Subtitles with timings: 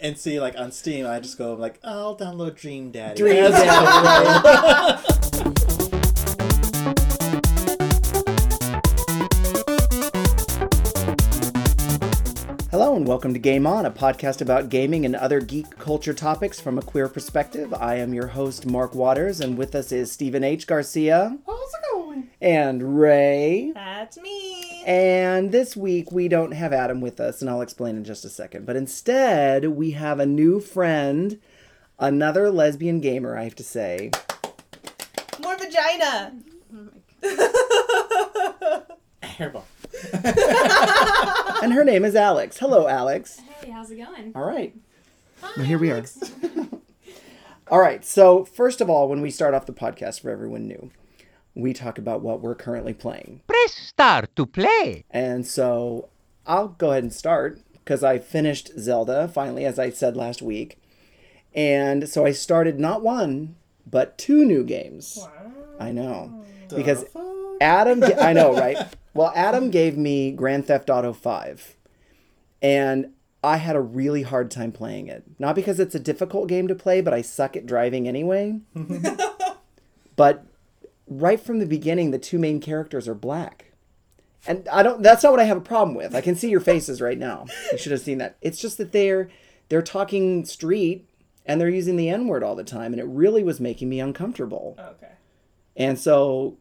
[0.00, 3.16] and see like on Steam, I just go like, oh, I'll download Dream Daddy.
[3.16, 5.02] Dream That's-
[12.70, 16.60] Hello and welcome to Game On, a podcast about gaming and other geek culture topics
[16.60, 17.72] from a queer perspective.
[17.72, 20.66] I am your host, Mark Waters, and with us is Stephen H.
[20.66, 22.28] Garcia How's it going?
[22.42, 23.72] and Ray.
[23.74, 24.75] That's me.
[24.86, 28.28] And this week we don't have Adam with us, and I'll explain in just a
[28.28, 28.66] second.
[28.66, 31.40] But instead, we have a new friend,
[31.98, 34.12] another lesbian gamer, I have to say.
[35.42, 36.34] More vagina.
[39.22, 39.64] Hairball.
[41.62, 42.58] And her name is Alex.
[42.58, 43.40] Hello, Alex.
[43.40, 44.32] Hey, how's it going?
[44.34, 44.76] All right.
[45.56, 46.04] Well, here we are.
[47.68, 48.04] all right.
[48.04, 50.90] So, first of all, when we start off the podcast for everyone new,
[51.56, 53.40] we talk about what we're currently playing.
[53.48, 55.04] Press start to play.
[55.10, 56.10] And so
[56.46, 60.78] I'll go ahead and start because I finished Zelda finally, as I said last week.
[61.54, 63.56] And so I started not one,
[63.90, 65.18] but two new games.
[65.18, 65.52] Wow.
[65.80, 66.44] I know.
[66.68, 67.06] Because
[67.60, 68.76] Adam, I know, right?
[69.16, 71.74] Well, Adam gave me Grand Theft Auto 5.
[72.60, 75.24] And I had a really hard time playing it.
[75.38, 78.60] Not because it's a difficult game to play, but I suck at driving anyway.
[80.16, 80.44] but
[81.06, 83.72] right from the beginning, the two main characters are black.
[84.46, 86.14] And I don't that's not what I have a problem with.
[86.14, 87.46] I can see your faces right now.
[87.72, 88.36] You should have seen that.
[88.40, 89.28] It's just that they're
[89.68, 91.08] they're talking street
[91.44, 94.76] and they're using the N-word all the time and it really was making me uncomfortable.
[94.78, 95.12] Okay.
[95.76, 96.58] And so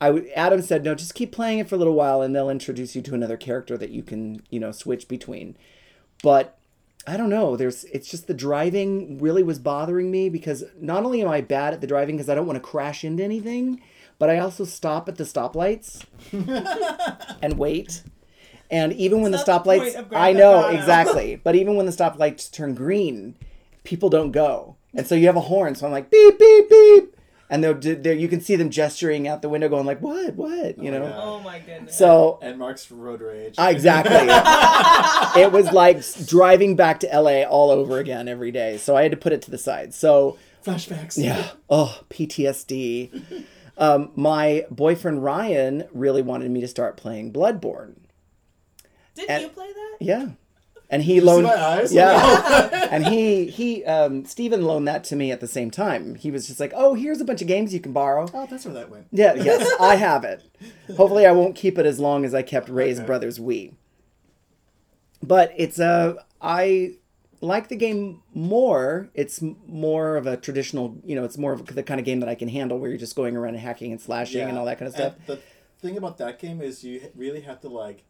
[0.00, 2.50] I w- Adam said, "No, just keep playing it for a little while and they'll
[2.50, 5.56] introduce you to another character that you can, you know, switch between."
[6.22, 6.58] But
[7.06, 7.56] I don't know.
[7.56, 11.74] There's it's just the driving really was bothering me because not only am I bad
[11.74, 13.82] at the driving because I don't want to crash into anything,
[14.18, 16.04] but I also stop at the stoplights
[17.42, 18.02] and wait.
[18.70, 21.36] And even when the the stoplights, Grand I know exactly.
[21.44, 23.36] But even when the stoplights turn green,
[23.84, 25.74] people don't go, and so you have a horn.
[25.74, 27.13] So I'm like beep beep beep,
[27.50, 30.78] and they're, they're you can see them gesturing out the window, going like what what
[30.78, 31.00] you know.
[31.06, 31.14] God.
[31.16, 31.96] Oh my goodness.
[31.96, 33.54] So And Mark's road rage.
[33.58, 34.14] Ah, exactly.
[35.42, 38.78] it was like driving back to LA all over again every day.
[38.78, 39.94] So I had to put it to the side.
[39.94, 41.22] So Flashbacks.
[41.22, 41.50] yeah.
[41.68, 43.44] Oh, PTSD.
[43.76, 47.96] Um, my boyfriend Ryan really wanted me to start playing Bloodborne.
[49.14, 49.96] Did and- you play that?
[50.00, 50.26] Yeah.
[50.90, 51.92] And he see loaned my eyes?
[51.92, 52.88] Yeah.
[52.90, 56.14] and he he um Steven loaned that to me at the same time.
[56.14, 58.64] He was just like, "Oh, here's a bunch of games you can borrow." Oh, that's
[58.64, 59.06] where that went.
[59.10, 60.42] Yeah, yes, I have it.
[60.96, 63.06] Hopefully, I won't keep it as long as I kept Ray's Okay.
[63.06, 63.72] Brothers Wii.
[65.22, 66.96] But it's a I
[67.40, 69.10] like the game more.
[69.14, 72.28] It's more of a traditional, you know, it's more of the kind of game that
[72.28, 74.78] I can handle, where you're just going around and hacking and slashing and all that
[74.78, 75.14] kind of stuff.
[75.26, 75.38] the
[75.80, 78.04] thing about that game is you really have to like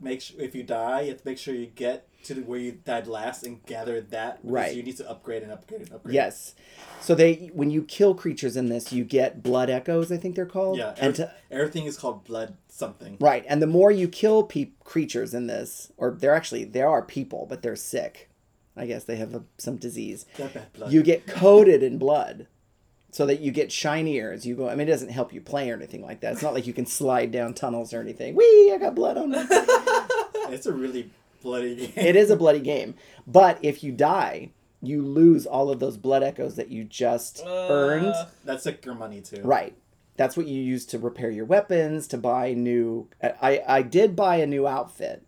[0.00, 2.72] make sure if you die, you have to make sure you get to where you
[2.72, 4.38] died last and gather that.
[4.42, 4.74] Right.
[4.74, 6.14] You need to upgrade and upgrade and upgrade.
[6.14, 6.54] Yes.
[7.00, 10.10] So they when you kill creatures in this, you get blood echoes.
[10.12, 10.78] I think they're called.
[10.78, 10.94] Yeah.
[10.98, 13.16] And to, everything is called blood something.
[13.20, 17.02] right, and the more you kill pe- creatures in this, or they're actually they are
[17.02, 18.30] people, but they're sick.
[18.76, 20.26] I guess they have a, some disease.
[20.36, 20.92] That bad blood.
[20.92, 22.46] you get coated in blood
[23.10, 24.68] so that you get shinier as you go.
[24.68, 26.32] I mean, it doesn't help you play or anything like that.
[26.32, 28.34] It's not like you can slide down tunnels or anything.
[28.34, 29.44] Wee, I got blood on me.
[30.52, 31.10] It's a really
[31.42, 31.92] bloody game.
[31.94, 32.96] it is a bloody game.
[33.24, 34.50] But if you die,
[34.82, 38.14] you lose all of those blood echoes that you just uh, earned.
[38.44, 39.42] That's like your money too.
[39.42, 39.76] Right.
[40.16, 43.08] That's what you use to repair your weapons, to buy new.
[43.22, 45.24] I, I did buy a new outfit.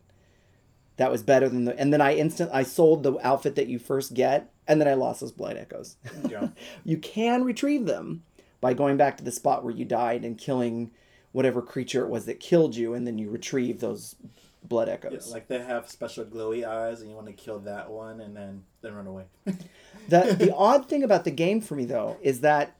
[0.97, 1.79] That was better than the.
[1.79, 4.95] And then I instant I sold the outfit that you first get, and then I
[4.95, 5.97] lost those blood echoes.
[6.29, 6.49] Yeah.
[6.85, 8.23] you can retrieve them
[8.63, 10.91] by going back to the spot where you died and killing
[11.33, 14.17] whatever creature it was that killed you, and then you retrieve those
[14.65, 15.31] blood Yeah, echoes.
[15.31, 18.65] like they have special glowy eyes, and you want to kill that one, and then
[18.81, 19.25] then run away.
[20.09, 22.77] the the odd thing about the game for me though is that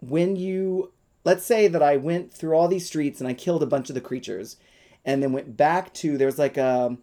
[0.00, 0.92] when you
[1.24, 3.94] let's say that I went through all these streets and I killed a bunch of
[3.94, 4.56] the creatures,
[5.04, 6.96] and then went back to there's like a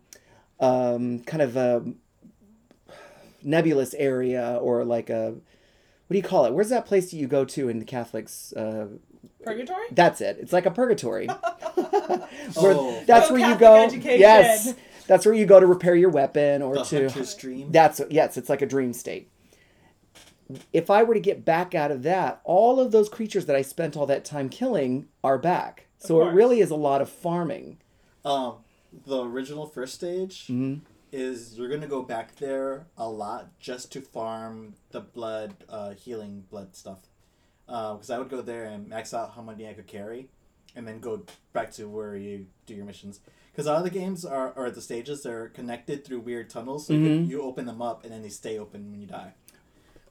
[0.59, 1.83] um, kind of a
[3.45, 5.31] nebulous area or like a
[6.07, 6.53] what do you call it?
[6.53, 8.51] Where's that place that you go to in the Catholics?
[8.53, 8.88] Uh,
[9.44, 9.86] Purgatory?
[9.92, 10.38] That's it.
[10.39, 11.27] It's like a purgatory.
[11.77, 13.03] Where- Oh.
[13.07, 13.83] that's where you go.
[13.86, 14.19] education.
[14.19, 14.74] Yes,
[15.07, 17.03] that's where you go to repair your weapon or The to.
[17.09, 17.71] hunter's dream.
[17.71, 19.30] That's yes, it's like a dream state.
[20.71, 23.63] If I were to get back out of that, all of those creatures that I
[23.63, 25.88] spent all that time killing are back.
[25.97, 27.77] So it really is a lot of farming.
[28.24, 28.57] Um,
[29.07, 30.86] the original first stage Mm-hmm.
[31.15, 36.44] Is you're gonna go back there a lot just to farm the blood, uh, healing
[36.50, 37.00] blood stuff.
[37.65, 40.27] Because I would go there and max out how many I could carry,
[40.75, 41.23] and then go
[41.53, 43.21] back to where you do your missions.
[43.51, 46.85] Because all the games are, or the stages, they're connected through weird tunnels.
[46.88, 47.21] So you, Mhm.
[47.21, 49.33] could, you open them up and then they stay open when you die.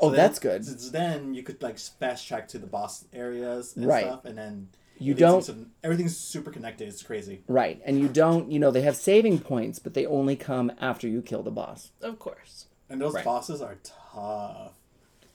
[0.00, 0.64] Oh, then- that's good.
[0.64, 4.04] so then you could like fast track to the boss areas and Right.
[4.06, 6.88] stuff, and then You don't some- everything's super connected.
[6.88, 7.42] It's crazy.
[7.48, 8.50] right, and you don't.
[8.50, 11.90] You know, they have saving points, but they only come after you kill the boss.
[12.00, 12.66] Of course.
[12.88, 13.24] And those Right.
[13.24, 14.72] bosses are tough.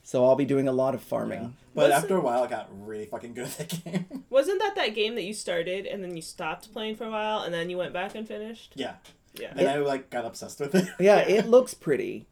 [0.03, 1.55] So I'll be doing a lot of farming.
[1.75, 4.23] But What's after a while, I got really fucking good at that game.
[4.29, 7.41] Wasn't that that game that you started and then you stopped playing for a while
[7.41, 8.73] and then you went back and finished?
[8.75, 8.93] yeah.
[9.39, 9.53] Yeah.
[9.55, 10.85] And I like got obsessed with it.
[10.99, 11.37] Yeah, Yeah.
[11.37, 12.27] it looks pretty.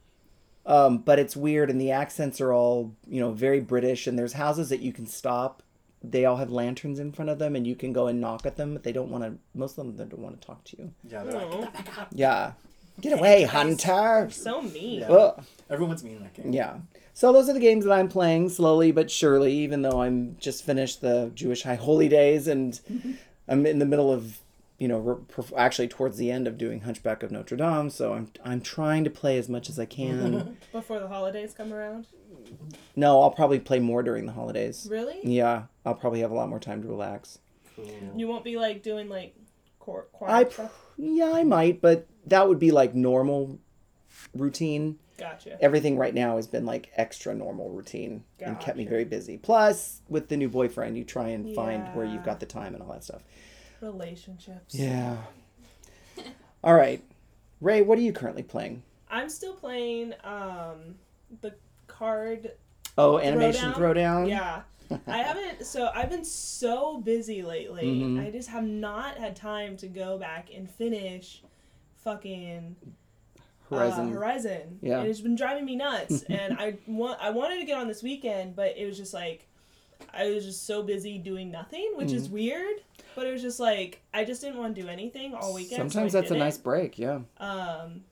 [0.65, 4.33] Um, but it's weird and the accents are all, you know, very British and there's
[4.33, 5.61] houses that you can stop.
[6.03, 8.55] They all have lanterns in front of them and you can go and knock at
[8.55, 10.77] them, but they don't want to most of them they don't want to talk to
[10.77, 10.91] you.
[11.09, 12.53] Yeah, they're like, Oh, Yeah.
[13.01, 14.27] Get away, hunter.
[14.31, 15.01] so mean.
[15.01, 15.07] Yeah.
[15.11, 15.43] Ugh.
[15.69, 16.51] everyone's mean in that game.
[16.53, 16.77] Yeah.
[17.13, 20.63] So those are the games that I'm playing slowly but surely, even though I'm just
[20.63, 22.79] finished the Jewish High Holy Days and
[23.47, 24.39] I'm in the middle of,
[24.77, 27.89] you know, re- actually towards the end of doing Hunchback of Notre Dame.
[27.89, 30.57] So I'm I'm trying to play as much as I can.
[30.71, 32.07] Before the holidays come around.
[32.95, 34.87] no, I'll probably play more during the holidays.
[34.89, 35.19] Really?
[35.23, 37.39] Yeah, I'll probably have a lot more time to relax.
[37.75, 37.89] Cool.
[38.15, 39.35] You won't be like doing like
[39.79, 40.85] choir, choir I pr- stuff?
[40.97, 43.59] yeah, I might, but that would be like normal
[44.33, 44.99] routine.
[45.17, 45.57] Gotcha.
[45.63, 49.39] everything right now has been like extra normal routine and kept me very busy.
[49.39, 52.83] Plus, with the new boyfriend, you try and find where you've got the time and
[52.83, 53.23] all that stuff.
[53.81, 54.75] Relationships.
[54.75, 55.17] Yeah.
[56.63, 57.03] all right.
[57.61, 58.83] Ray, what are you currently playing?
[59.09, 60.95] I'm still playing um
[61.41, 61.53] the
[61.87, 62.51] card
[62.97, 64.27] Oh, Animation Throwdown?
[64.29, 64.61] Yeah.
[65.07, 67.85] I haven't so I've been so busy lately.
[67.85, 68.25] Mhm.
[68.25, 71.41] I just have not had time to go back and finish
[72.03, 72.75] fucking
[73.69, 74.09] Horizon.
[74.09, 74.79] Uh, Horizon.
[74.81, 74.99] Yeah.
[74.99, 76.23] And it's been driving me nuts.
[76.29, 79.46] and I want I wanted to get on this weekend, but it was just like
[80.13, 82.77] I was just so busy doing nothing, which is weird.
[83.15, 85.91] But it was just like I just didn't want to do anything all weekend.
[85.91, 86.45] Sometimes I that's a didn't.
[86.45, 87.19] nice break, yeah.
[87.39, 88.03] Um,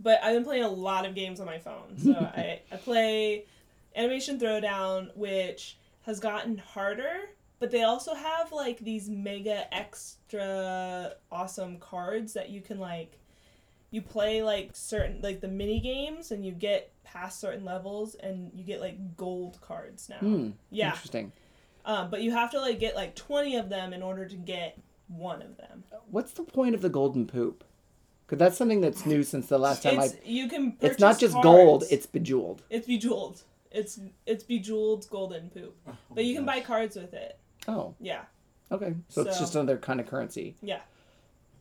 [0.00, 1.96] but I've been playing a lot of games on my phone.
[1.96, 3.44] So I, I play
[3.96, 11.78] Animation Throwdown, which has gotten harder, but they also have like these mega extra awesome
[11.78, 13.18] cards that you can like.
[13.90, 18.50] You play like certain like the mini games, and you get past certain levels, and
[18.54, 20.16] you get like gold cards now.
[20.18, 20.50] Hmm.
[20.70, 21.32] Yeah, Interesting.
[21.84, 24.78] um, but you have to like get like twenty of them in order to get
[25.08, 25.84] one of them.
[26.10, 27.64] What's the point of the golden poop?
[28.26, 30.18] Because that's something that's new since the last time It's I.
[30.24, 30.76] you can.
[30.82, 32.62] It's not purchase just gold; it's bejeweled.
[32.68, 33.42] It's bejeweled.
[33.70, 35.76] It's it's bejeweled golden poop.
[36.10, 37.38] But you can buy cards with it.
[37.66, 38.22] Oh, Yeah.
[38.72, 38.94] okay.
[39.08, 40.56] So, it's just another kind of currency.
[40.62, 40.80] Yeah.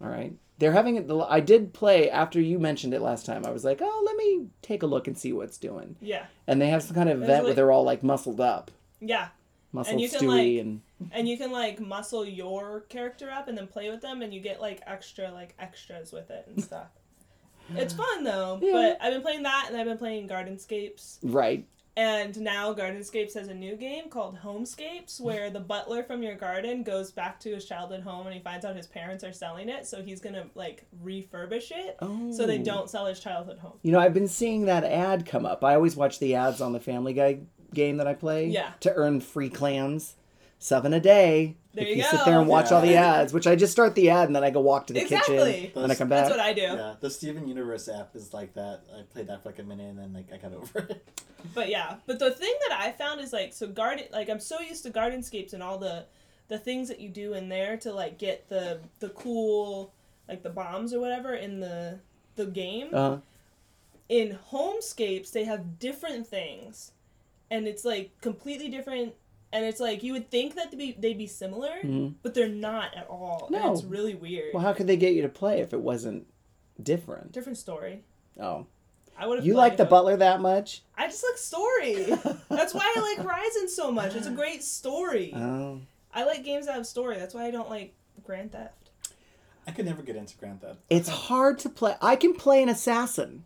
[0.01, 0.33] All right.
[0.59, 1.09] They're having it.
[1.29, 3.45] I did play after you mentioned it last time.
[3.45, 5.95] I was like, oh, let me take a look and see what's doing.
[6.01, 6.25] Yeah.
[6.47, 9.27] And they have some kind of event where they're all like muscled up, Yeah.
[9.73, 10.81] and you can, like- and
[11.11, 14.39] And you can like muscle your character up and then play with them and you
[14.39, 16.87] get like extra like extras with it and stuff.
[17.75, 18.59] It's fun though.
[18.61, 18.71] Yeah.
[18.71, 21.17] But I've been playing that and I've been playing Gardenscapes.
[21.21, 21.67] right.
[21.97, 26.83] And now Gardenscapes has a new game called Homescapes where the butler from your garden
[26.83, 29.87] goes back to his childhood home and he finds out his parents are selling it,
[29.87, 32.31] so he's gonna like refurbish it Oh.
[32.31, 32.63] so they oh.
[32.63, 33.79] don't sell his childhood home.
[33.81, 35.63] You know, I've been seeing that ad come up.
[35.63, 37.39] I always watch the ads on the Family Guy
[37.73, 38.45] game that I play.
[38.47, 38.73] Yeah.
[38.81, 40.16] To earn free clams,
[40.59, 41.55] seven a day.
[41.73, 42.51] There if you sit there and go.
[42.51, 44.87] watch all the ads, which I just start the ad and then I go walk
[44.87, 45.37] to the Exactly.
[45.67, 46.25] kitchen and I come back.
[46.25, 46.61] That's what I do.
[46.61, 48.81] Yeah, the Steven Universe app is like that.
[48.97, 51.07] I played that for like a minute and then like I got over it.
[51.53, 54.59] But yeah, but the thing that I found is like so garden like I'm so
[54.59, 56.05] used to Gardenscapes and all the
[56.47, 59.93] the things that you do in there to like get the the cool
[60.27, 61.99] like the bombs or whatever in the
[62.37, 62.89] the game.
[62.91, 63.17] uh,
[64.09, 66.91] in Homescapes they have different things.
[67.51, 69.13] And it's like completely different
[69.53, 72.15] and it's like you would think that they'd be, they'd be similar, Mhm.
[72.23, 73.47] but they're not at all.
[73.49, 73.57] No.
[73.63, 74.53] And it's really weird.
[74.53, 76.27] well, how could they get you to play if it wasn't
[76.81, 77.31] different?
[77.31, 78.03] Different story.
[78.39, 78.65] Oh.
[79.19, 80.83] I would have You like the butler that much?
[80.95, 82.03] I just like story.
[82.49, 84.15] That's why I like Horizon so much.
[84.15, 85.33] It's a great story.
[85.35, 85.81] Oh.
[86.13, 87.17] I like games that have story.
[87.17, 88.91] That's why I don't like Grand Theft.
[89.65, 90.79] I could never get into Grand Theft.
[90.89, 91.95] It's hard to play.
[92.01, 93.43] I can play an assassin,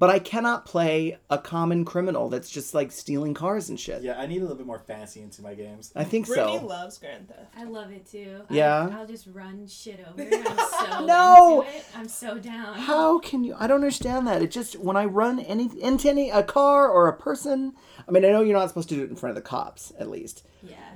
[0.00, 4.02] but I cannot play a common criminal that's just like stealing cars and shit.
[4.02, 5.92] Yeah, I need a little bit more fantasy into my games.
[5.94, 6.64] I think Brittany so.
[6.64, 7.52] loves Grand Theft.
[7.54, 8.40] I love it too.
[8.48, 8.88] Yeah?
[8.90, 10.22] I, I'll just run shit over.
[10.22, 11.60] I'm so No!
[11.60, 11.84] into it.
[11.94, 12.78] I'm so down.
[12.78, 13.54] How can you?
[13.58, 14.40] I don't understand that.
[14.40, 17.74] It just when I run any into any a car or a person.
[18.08, 19.92] I mean, I know you're not supposed to do it in front of the cops,
[19.98, 20.46] at least.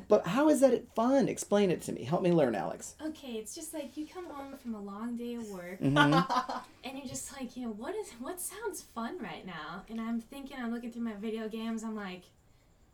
[0.08, 1.28] But how is that fun?
[1.28, 2.04] Explain it to me.
[2.04, 2.94] Help me learn, Alex.
[3.04, 6.62] Okay, it's just like you come home from a long day of work Mhm.
[6.84, 9.82] and you're just like, you know, what is what sounds fun right now?
[9.88, 11.82] And I'm thinking, I'm looking through my video games.
[11.82, 12.22] I'm like,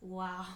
[0.01, 0.47] wow,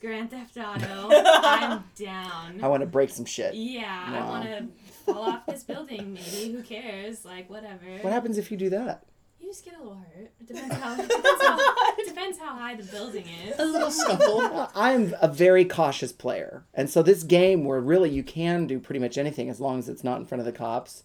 [0.00, 1.08] Grand Theft Auto.
[1.12, 2.60] I'm down.
[2.62, 3.54] I want to break some shit.
[3.54, 4.66] Yeah, I want to
[5.12, 6.14] fall off this building.
[6.14, 7.24] Maybe who cares?
[7.24, 7.98] Like whatever.
[8.00, 9.04] What happens if you do that?
[9.52, 10.32] You just get a little hurt.
[10.40, 13.58] It depends how depends how, depends how high the building is.
[13.58, 14.70] A little scuffle.
[14.74, 18.98] I'm a very cautious player, and so this game where really you can do pretty
[18.98, 21.02] much anything as long as it's not in front of the cops,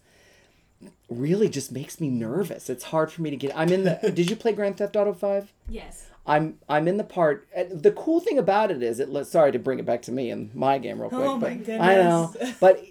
[1.10, 2.70] really just makes me nervous.
[2.70, 3.52] It's hard for me to get.
[3.54, 3.96] I'm in the.
[4.14, 5.52] did you play Grand Theft Auto Five?
[5.68, 6.06] Yes.
[6.26, 7.46] I'm I'm in the part.
[7.54, 9.10] uh, The cool thing about it is it.
[9.10, 11.20] let- Sorry to bring it back to me and my game real quick.
[11.20, 12.82] Oh my but I know, but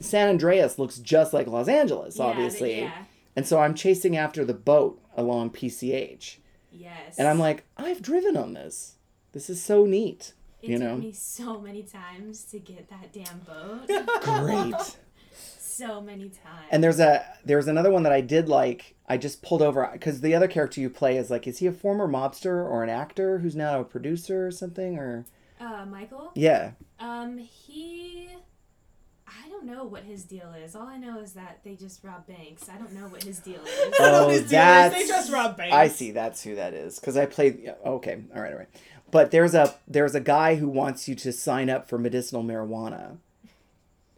[0.00, 2.92] San Andreas looks just like Los Angeles, Yeah, obviously, Yeah.
[3.36, 6.36] and so I'm chasing after the boat along PCH,
[6.70, 7.18] Yes.
[7.18, 8.96] and I'm like, I've driven on this.
[9.32, 10.32] This is so neat.
[10.62, 10.96] it you took know?
[10.96, 13.88] me so many times to get that damn boat.
[14.22, 14.96] Great.
[15.58, 16.68] so many times.
[16.70, 18.94] And there's a there's another one that I did like.
[19.08, 21.72] I just pulled over because the other character you play is like, is he a
[21.72, 24.96] former mobster or an actor who's now a producer or something?
[24.98, 25.26] Or
[25.60, 26.30] uh, Michael.
[26.34, 28.28] yeah, Um, he.
[29.54, 30.74] I don't know what his deal is.
[30.74, 32.68] All I know is that they just rob banks.
[32.68, 33.94] I don't know what his deal is.
[34.00, 35.74] Oh, His deal is that's- they just rob banks.
[35.74, 36.10] I see.
[36.10, 37.60] That's who that is because I played.
[37.62, 38.68] yeah, Okay, all right, all right.
[39.10, 43.18] But there's a there's a guy who wants you to sign up for medicinal marijuana.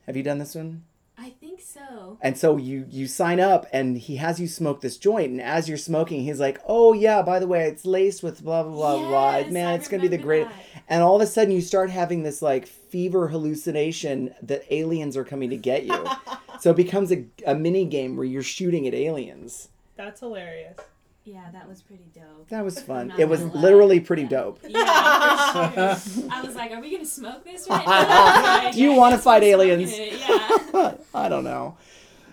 [0.06, 0.84] Have you done this one?
[1.18, 2.18] I think so.
[2.20, 5.68] And so you you sign up and he has you smoke this joint and as
[5.68, 9.08] you're smoking he's like, "Oh yeah, by the way, it's laced with blah blah blah
[9.08, 9.36] blah.
[9.38, 10.54] Yes, Man, I it's going to be the greatest."
[10.88, 15.24] And all of a sudden you start having this like fever hallucination that aliens are
[15.24, 16.06] coming to get you.
[16.60, 19.68] so it becomes a, a mini game where you're shooting at aliens.
[19.96, 20.76] That's hilarious.
[21.26, 22.48] Yeah, that was pretty dope.
[22.50, 23.12] That was fun.
[23.18, 23.60] It was lie.
[23.60, 24.60] literally pretty dope.
[24.66, 24.78] Yeah,
[25.98, 26.28] sure.
[26.30, 29.42] I was like, "Are we gonna smoke this right now?" Like, Do you wanna fight
[29.42, 29.92] aliens?
[29.98, 30.94] Yeah.
[31.14, 31.76] I don't know.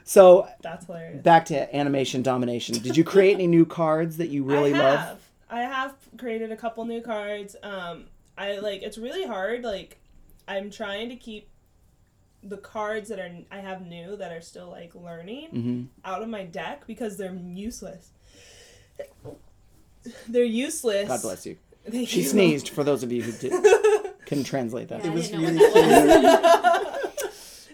[0.04, 1.24] So That's hilarious.
[1.24, 2.76] back to animation domination.
[2.80, 5.20] Did you create any new cards that you really I love?
[5.50, 7.56] I have created a couple new cards.
[7.64, 8.06] Um,
[8.38, 9.64] I like it's really hard.
[9.64, 9.98] Like,
[10.48, 11.48] I'm trying to keep
[12.44, 15.88] the cards that are I have new that are still like learning Mhm.
[16.06, 18.12] out of my deck because they're useless.
[20.28, 21.08] They're useless.
[21.08, 21.58] God bless you.
[21.90, 22.28] Thank She you.
[22.28, 23.52] sneezed for those of you who did,
[24.26, 25.04] couldn't translate that.
[25.04, 26.24] Yeah, I was didn't know really what that was.
[26.24, 26.73] Yeah,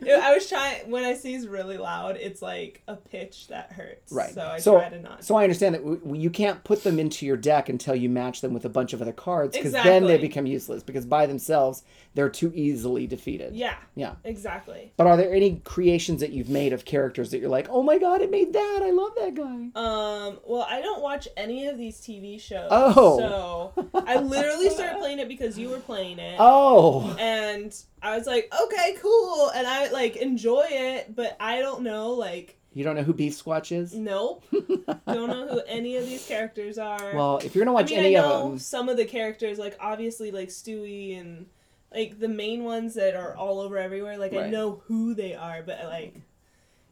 [0.08, 2.18] I was trying when I sneeze really loud.
[2.18, 4.12] It's like a pitch that hurts.
[4.12, 4.34] Right.
[4.34, 5.24] So I so, try to not.
[5.24, 8.42] so I understand that w- you can't put them into your deck until you match
[8.42, 11.84] them with a bunch of other cards because then they become useless because by themselves
[12.16, 13.56] they're too easily defeated.
[13.56, 13.76] yeah.
[13.96, 14.16] Yeah.
[14.24, 14.92] Exactly.
[14.98, 17.98] But are there any creations that you've made of characters that you're like, oh my
[17.98, 18.82] god, it made that.
[18.84, 19.70] I love that guy.
[19.76, 22.68] Um, well, I don't watch any of these TV shows.
[22.72, 23.20] Oh.
[23.20, 26.38] So I literally started playing it because you were playing it.
[26.52, 27.16] Oh.
[27.20, 29.52] And I was like, okay, cool.
[29.54, 33.34] And I like enjoy it, but I don't know, like, You don't know who Beef
[33.34, 33.94] Squatch is?
[33.94, 34.44] nope.
[34.52, 37.14] don't know who any of these characters are.
[37.16, 39.06] Well, if you're gonna watch I mean, any I of know them, some of the
[39.06, 41.48] characters, like obviously like Stewie and
[41.94, 44.18] like the main ones that are all over everywhere.
[44.18, 46.16] Like I know who they are, but like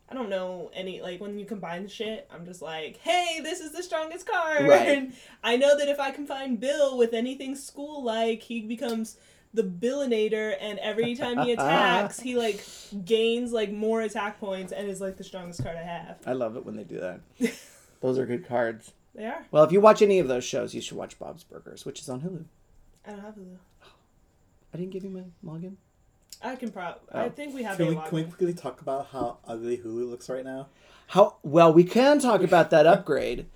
[0.10, 1.02] I don't know any.
[1.02, 4.68] Like when you combine shit, I'm just like, hey, this is the strongest card.
[4.68, 4.88] Right.
[4.88, 9.18] And I know that if I combine Bill with anything school like, he becomes
[9.54, 12.64] the Billinator, and every time he attacks, he like
[13.06, 16.18] gains like more attack points and is like the strongest card I have.
[16.26, 17.22] I love it when they do that.
[18.02, 18.94] Those are good cards.
[19.16, 19.46] They are.
[19.52, 22.10] Well, if you watch any of those shows, you should watch Bob's Burgers, which is
[22.10, 22.46] on Hulu.
[23.06, 23.58] I don't have Hulu.
[24.74, 25.78] I didn't give you my login.
[26.42, 27.00] I can prob.
[27.12, 27.20] Oh.
[27.20, 30.08] I think we have Can a we, can we quickly talk about how ugly Hulu
[30.10, 30.68] looks right now?
[31.08, 33.48] How well we can talk about that upgrade.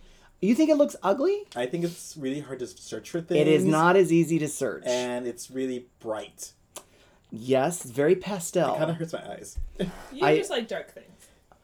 [0.41, 1.43] You think it looks ugly?
[1.55, 3.39] I think it's really hard to search for things.
[3.41, 4.83] It is not as easy to search.
[4.87, 6.53] and it's really bright.
[7.31, 8.75] yes, it's very pastel.
[8.75, 9.59] It kind of hurts my eyes.
[9.79, 11.07] You I- just like dark things.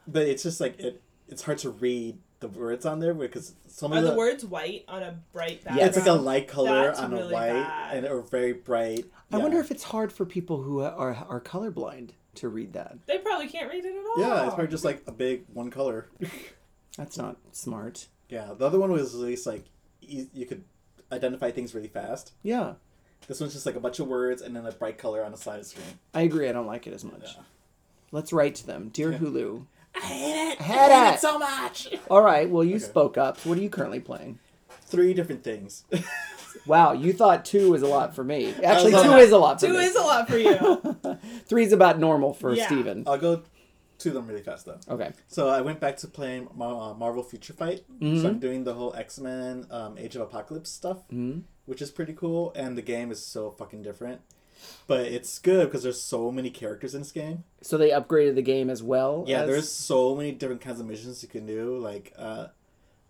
[0.06, 1.02] But it's just like it.
[1.28, 4.44] It's hard to read the words on there because some Are of the the, words
[4.46, 5.80] white on a bright background?
[5.80, 7.96] Yeah, it's like a light color That's on a white bad.
[7.96, 9.04] and or very bright.
[9.30, 9.42] I Yeah.
[9.42, 12.96] wonder if it's hard for people who are are colorblind to read that.
[13.06, 14.20] They probably can't read it at all.
[14.20, 16.06] Yeah, it's probably just like a big one color.
[16.96, 18.06] That's not smart.
[18.28, 19.64] Yeah, the other one was at least like
[20.02, 20.64] e- you could
[21.12, 22.32] identify things really fast.
[22.42, 22.74] Yeah,
[23.26, 25.38] This one's just like a bunch of words and then a bright color on the
[25.38, 25.98] side of the screen.
[26.14, 26.48] I agree.
[26.48, 27.34] I don't like it as much.
[27.36, 27.42] Yeah.
[28.12, 29.66] Let's write to them, dear Hulu.
[29.94, 30.60] I hate it.
[30.60, 31.14] I hate I hate it.
[31.14, 31.88] it so much.
[32.10, 32.84] All right, well you Okay.
[32.84, 33.38] spoke up.
[33.46, 34.38] What are you currently playing?
[34.82, 35.84] Three different things.
[36.66, 38.52] Wow, you thought two was a lot for me.
[38.64, 39.84] Actually, two like- is a lot for Two me.
[39.84, 40.96] is a lot for you.
[41.46, 42.66] Three's about normal for Yeah.
[42.66, 43.04] Steven.
[43.06, 43.42] I'll go
[43.98, 44.78] to them really fast though.
[44.88, 45.10] Okay.
[45.26, 47.84] So I went back to playing Mar- uh, Marvel Future Fight.
[48.00, 48.22] Mhm.
[48.22, 51.42] So I'm doing the whole X Men um, Age of Apocalypse stuff, Mhm.
[51.66, 52.52] which is pretty cool.
[52.54, 54.20] And the game is so fucking different,
[54.86, 57.44] but it's good because there's so many characters in this game.
[57.62, 59.24] So they upgraded the game as well.
[59.26, 61.76] Yeah, as- there's so many different kinds of missions you can do.
[61.78, 62.48] Like, uh,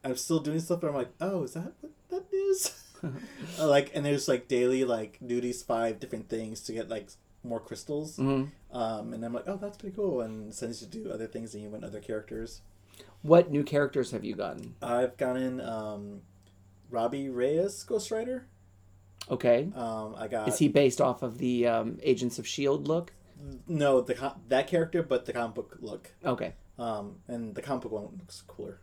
[0.05, 2.73] I'm still doing stuff, but I'm like, oh, is that what that is?
[3.03, 3.11] Uh,
[3.69, 7.09] like, and there's like daily like do these five different things to get like
[7.45, 8.17] more crystals.
[8.17, 8.51] Mhm.
[8.71, 11.27] Um, and I'm like, oh, that's pretty cool, and it sends you to do other
[11.27, 12.63] things and you win other characters.
[13.23, 14.75] What new characters have you gotten?
[14.83, 16.23] I've gotten um,
[16.91, 18.47] Robbie Reyes, Ghost Rider.
[19.31, 19.69] Okay.
[19.75, 23.13] Um, I got Is he based off of the um, Agents of Shield look?
[23.69, 26.11] no the that character, but the comic book look.
[26.25, 26.55] Okay.
[26.79, 28.81] Um, and the comic book one looks cooler.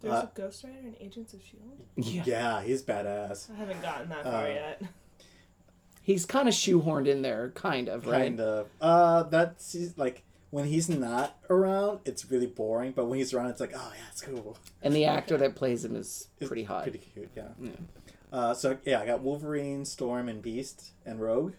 [0.00, 1.84] There's Uh, a Ghost Rider in Agents of Shield.
[1.96, 2.22] Yeah.
[2.26, 3.50] Yeah, he's badass.
[3.50, 4.82] I haven't gotten that far Uh, yet.
[6.06, 8.26] He's kind of shoehorned in there, kind of, right?
[8.26, 8.68] Kind of.
[8.80, 12.92] Uh, that's like when he's not around, it's really boring.
[12.92, 14.56] But when he's around, it's like, oh yeah, it's cool.
[14.82, 16.84] And the actor that plays him is It's pretty hot.
[16.84, 17.48] Pretty cute, yeah.
[17.60, 17.70] Yeah.
[18.32, 21.54] Uh, so yeah, I got Wolverine, Storm, and Beast, and Rogue.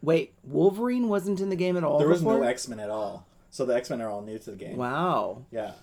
[0.00, 2.38] Wait, Wolverine wasn't in the game at all there was before?
[2.38, 4.78] no X Men at all, so the X Men are all new to the game.
[4.78, 5.44] Wow.
[5.52, 5.74] Yeah,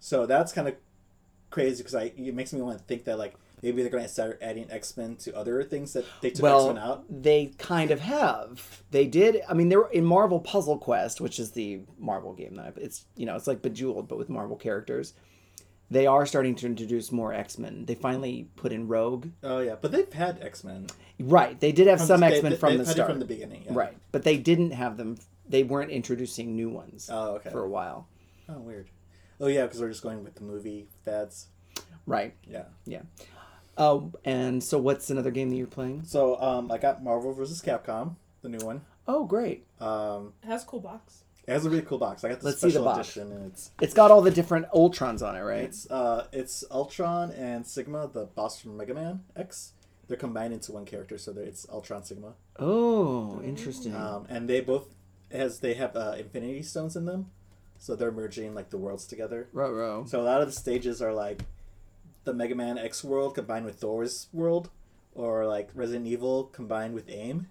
[0.00, 0.74] so that's kind of
[1.50, 4.08] crazy because I it makes me want to think that like maybe they're going to
[4.08, 7.04] start adding X Men to other things that they took X Men out.
[7.08, 8.82] they kind of have.
[8.90, 9.42] They did.
[9.48, 12.80] I mean, they were in Marvel Puzzle Quest, which is the Marvel game that I-
[12.80, 15.14] it's you know it's like Bejeweled but with Marvel characters.
[15.90, 17.84] They are starting to introduce more X Men.
[17.84, 19.26] They finally put in Rogue.
[19.42, 20.86] Oh yeah, but they've had X Men
[21.20, 21.60] Right.
[21.60, 23.10] They did have some X Men from the start.
[23.10, 23.64] from the beginning.
[23.66, 23.72] Yeah.
[23.74, 23.96] Right.
[24.10, 25.18] But they didn't have them.
[25.48, 27.50] They weren't introducing new ones Oh okay.
[27.50, 28.08] for a while.
[28.48, 28.88] Oh weird.
[29.38, 31.48] Oh yeah, because we're just going with the movie fads.
[32.06, 32.34] Right.
[32.48, 32.64] Yeah.
[32.86, 33.02] Yeah.
[33.78, 36.04] Oh, and so what's another game that you're playing?
[36.04, 37.62] So um, I got Marvel vs.
[37.62, 38.82] Capcom, the new one.
[39.08, 39.66] Oh, great.
[39.80, 41.24] Um, It has a cool box.
[41.46, 42.22] it has a really cool box.
[42.22, 43.16] I got the Let's see the special box.
[43.16, 45.62] edition, and it's It's got all the different Ultrons on it, right?
[45.64, 49.72] it's uh it's Ultron and Sigma, the boss from Mega Man X.
[50.08, 52.34] They're combined into one character, so it's Ultron Sigma.
[52.58, 53.94] Oh, interesting.
[53.94, 54.88] Um, and they both
[55.30, 57.30] as they have uh, Infinity Stones in them,
[57.78, 59.48] so they're merging like the worlds together.
[59.52, 60.04] Row row.
[60.06, 61.40] So a lot of the stages are like
[62.24, 64.70] the Mega Man X world combined with Thor's world,
[65.14, 67.48] or like Resident Evil combined with AIM.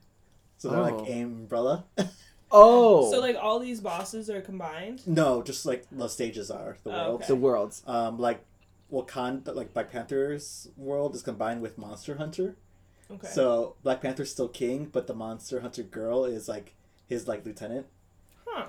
[0.58, 0.84] So they're Oh.
[0.98, 1.86] like AIM umbrella.
[2.54, 5.08] Oh, So like all these bosses are combined.
[5.08, 7.28] no, just like the stages are the Oh, worlds.
[7.28, 7.84] the worlds.
[7.88, 8.44] Um, like
[8.92, 12.58] Wakanda, like Black Panther's world is combined with Monster Hunter.
[13.10, 13.28] Okay.
[13.28, 16.74] So Black Panther's still king, but the Monster Hunter girl is like
[17.08, 17.88] his like lieutenant.
[18.46, 18.66] huh.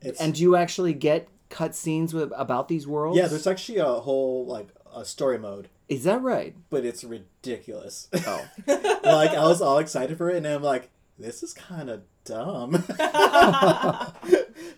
[0.00, 3.18] It's And do you actually get cutscenes with about these worlds?
[3.18, 6.56] yeah, there's actually a whole like a story mode, Is that right?
[6.70, 8.08] but it's ridiculous.
[8.26, 12.02] Oh, like I was all excited for it, and I'm like, this is kind of
[12.24, 12.82] dumb.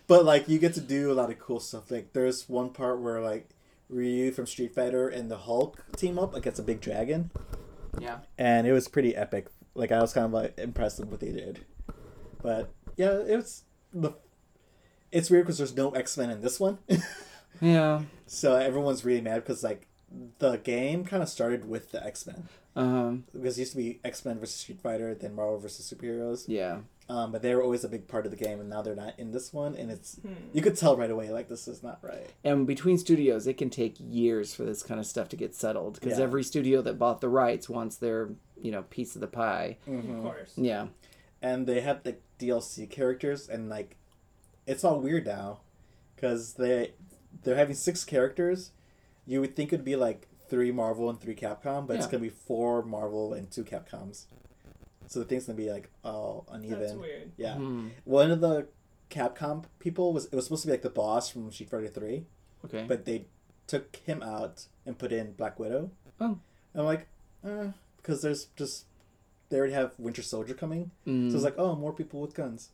[0.07, 1.89] but like you get to do a lot of cool stuff.
[1.91, 3.49] Like there's one part where like
[3.89, 7.31] Ryu from Street Fighter and the Hulk team up against a big dragon,
[7.99, 8.19] yeah.
[8.37, 9.47] and it was pretty epic.
[9.75, 11.65] Like I was kind of like impressed with what they did.
[12.41, 14.11] But yeah, it was the.
[15.11, 16.77] It's weird because there's no X Men in this one,
[17.61, 18.03] Yeah.
[18.27, 19.87] so everyone's really mad because like
[20.39, 23.25] the game kind of started with the X Men Um.
[23.33, 26.45] because it used to be X Men versus Street Fighter, then Marvel versus superheroes.
[26.47, 26.79] Yeah.
[27.07, 29.17] Um, but they were always a big part of the game, and now they're not
[29.17, 30.33] in this one, and it's Hmm.
[30.53, 32.29] you could tell right away like this is not right.
[32.43, 35.95] And between studios, it can take years for this kind of stuff to get settled
[35.99, 36.23] because Yeah.
[36.25, 38.29] every studio that bought the rights wants their
[38.61, 39.77] you know piece of the pie.
[39.87, 40.53] Of course.
[40.55, 40.87] Yeah.
[41.41, 43.95] And they have the DLC characters, and like
[44.67, 45.61] it's all weird now,
[46.15, 46.93] because they
[47.43, 48.71] they're having six characters.
[49.29, 52.29] You would think it'd be like three Marvel and three Capcom, but it's gonna be
[52.29, 54.25] four Marvel and two Capcoms.
[55.07, 56.79] So the thing's gonna be like all uneven.
[56.79, 57.31] That's weird.
[57.37, 57.55] Yeah.
[57.55, 57.89] Hmm.
[58.05, 58.67] One of the
[59.11, 62.25] Capcom people was it was supposed to be like the boss from Street Fighter Three.
[62.65, 62.85] Okay.
[62.87, 63.25] but they
[63.67, 65.91] took him out and put in Black Widow.
[66.19, 66.39] Oh.
[66.75, 67.07] I'm like,
[67.45, 68.85] uh, because there's just
[69.49, 71.29] they already have Winter Soldier coming, Mm.
[71.31, 72.69] so it's like, oh, more people with guns.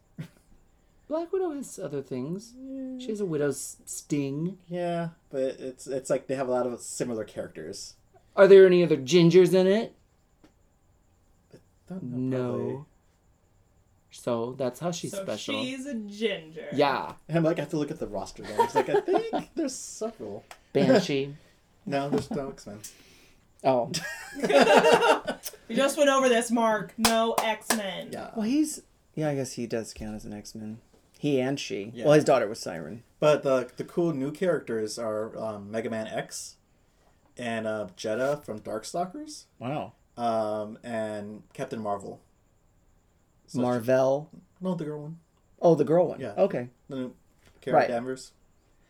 [1.08, 2.54] Black Widow has other things.
[2.60, 3.00] Mm.
[3.00, 4.58] She has a widow's sting.
[4.68, 7.94] Yeah, but it's it's like they have a lot of similar characters.
[8.36, 9.96] Are there any other gingers in it?
[11.88, 12.74] Don't know, probably.
[12.74, 12.86] No.
[14.12, 15.62] So that's how she's so special.
[15.62, 16.68] she's a ginger.
[16.74, 17.14] Yeah.
[17.28, 18.44] And I'm like, I have to look at the roster.
[18.44, 18.60] Then.
[18.62, 20.44] It's like I think there's several.
[20.74, 21.36] Banshee.
[21.88, 22.80] No, there's no X Men.
[23.64, 23.92] oh.
[25.68, 26.94] We just went over this, Mark.
[26.98, 28.10] No X Men.
[28.12, 28.82] Yeah, Well, he's.
[29.14, 30.80] Yeah, I guess he does count as an X Men.
[31.20, 31.92] He and she.
[31.94, 32.06] Yeah.
[32.06, 33.04] Well, his daughter was Siren.
[33.20, 36.56] but the the cool new characters are um, Mega Man X,
[37.38, 39.94] and uh, Jedah from Darkstalkers, Wow.
[40.18, 42.22] um, and Captain Marvel.
[43.48, 44.30] So- Marvel.
[44.62, 45.20] No, the girl one.
[45.62, 46.20] Oh, the girl one.
[46.20, 46.34] Yeah.
[46.38, 46.70] Okay.
[46.90, 47.14] The new
[47.62, 47.88] Carol Right.
[47.90, 48.32] Danvers.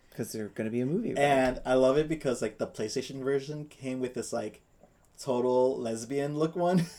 [0.10, 1.12] Because there's going to be a movie.
[1.12, 1.26] about it.
[1.26, 4.62] And I love it because like the PlayStation version came with this like
[5.20, 6.86] total lesbian look one.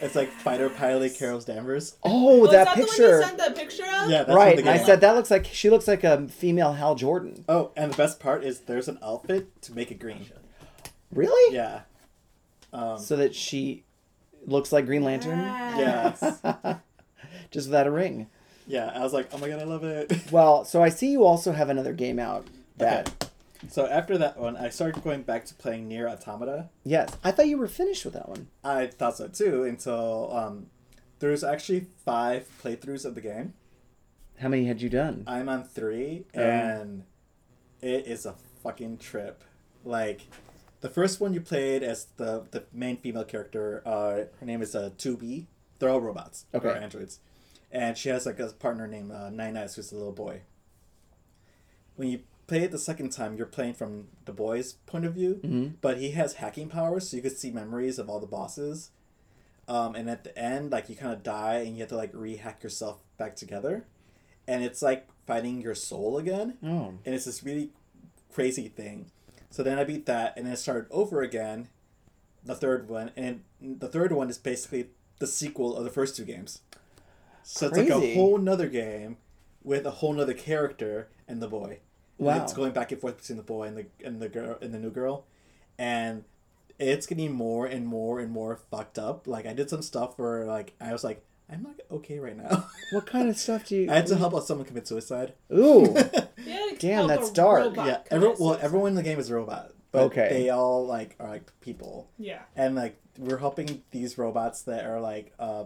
[0.00, 1.96] it's like fighter pilot Carol Danvers.
[2.02, 2.96] Oh, Was that that picture.
[2.96, 4.10] the one you sent the picture of?
[4.10, 4.58] Yeah, that's right.
[4.58, 7.44] And the I said that looks like she looks like a female Hal Jordan.
[7.48, 10.26] Oh, and the best part is there's an outfit to make it green.
[11.12, 11.54] Really?
[11.54, 11.80] Yeah.
[12.72, 13.84] Um, So that she
[14.46, 16.20] looks like Green Lantern, Yes.
[17.50, 18.28] just without a ring.
[18.66, 20.12] Yeah, I was like, oh my god, I love it.
[20.32, 22.46] Well, so I see you also have another game out.
[22.78, 23.25] That Okay.
[23.68, 26.68] So after that one, I started going back to playing NieR Automata.
[26.84, 28.48] yes, I thought you were finished with that one.
[28.64, 30.66] I thought so too until um,
[31.18, 33.54] there's actually five playthroughs of the game.
[34.38, 35.24] How many had you done?
[35.26, 36.40] I'm on three, Oh.
[36.40, 37.04] and
[37.80, 39.42] it is a fucking trip.
[39.84, 40.22] Like,
[40.82, 44.74] the first one you played as the the main female character, uh, her name is
[44.74, 45.46] uh, 2B.
[45.78, 46.44] They're all robots.
[46.54, 46.68] Okay.
[46.68, 47.20] Or androids.
[47.72, 50.42] And she has like a partner named uh, 9S, who's a little boy.
[51.96, 55.40] When you play it the second time, you're playing from the boy's point of view,
[55.44, 55.74] Mhm.
[55.80, 58.90] but he has hacking powers, so you could see memories of all the bosses.
[59.68, 62.12] Um, and at the end, like you kind of die, and you have to like
[62.12, 63.86] rehack yourself back together,
[64.46, 67.72] and it's like fighting your soul again Oh, and it's this really
[68.32, 69.10] crazy thing.
[69.50, 71.68] So then I beat that, and then I started over again,
[72.44, 76.24] the third one, and the third one is basically the sequel of the first two
[76.24, 76.60] games.
[77.42, 79.16] So it's like a whole nother game
[79.64, 81.80] with a whole nother character and the boy.
[82.18, 82.42] And Wow.
[82.42, 84.78] it's going back and forth between the boy and the and the girl and the
[84.78, 85.24] new girl,
[85.78, 86.24] and
[86.78, 89.26] it's getting more and more and more fucked up.
[89.26, 92.66] Like I did some stuff where like I was like I'm not okay right now.
[92.92, 93.90] what kind of stuff do you?
[93.90, 95.34] I had to help out someone commit suicide.
[95.52, 95.94] Ooh,
[96.46, 97.74] Yeah, Damn, that's dark.
[97.76, 98.64] yeah, commit every, well, suicide.
[98.64, 99.72] everyone in the game is a robot.
[99.92, 100.28] But Okay.
[100.30, 102.42] They all like are like people, Yeah.
[102.56, 105.64] and like we're helping these robots that are like uh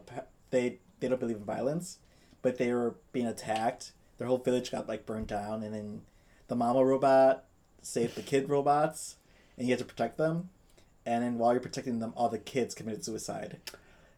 [0.50, 1.98] they they don't believe in violence,
[2.42, 3.92] but they were being attacked.
[4.18, 6.02] Their whole village got like burned down, and then
[6.50, 7.44] the mama robot
[7.80, 9.16] saved the kid robots,
[9.56, 10.50] and you had to protect them.
[11.06, 13.58] And then while you're protecting them, all the kids committed suicide.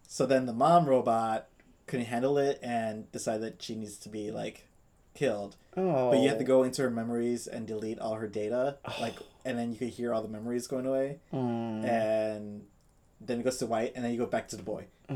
[0.08, 1.46] So then the mom robot
[1.86, 4.66] couldn't handle it and decided that she needs to be like
[5.14, 5.56] killed.
[5.76, 9.14] oh, But you have to go into her memories and delete all her data, like,
[9.44, 11.84] and then you could hear all the memories going away, Mm.
[11.84, 12.64] and
[13.20, 14.86] then it goes to white, and then you go back to the boy,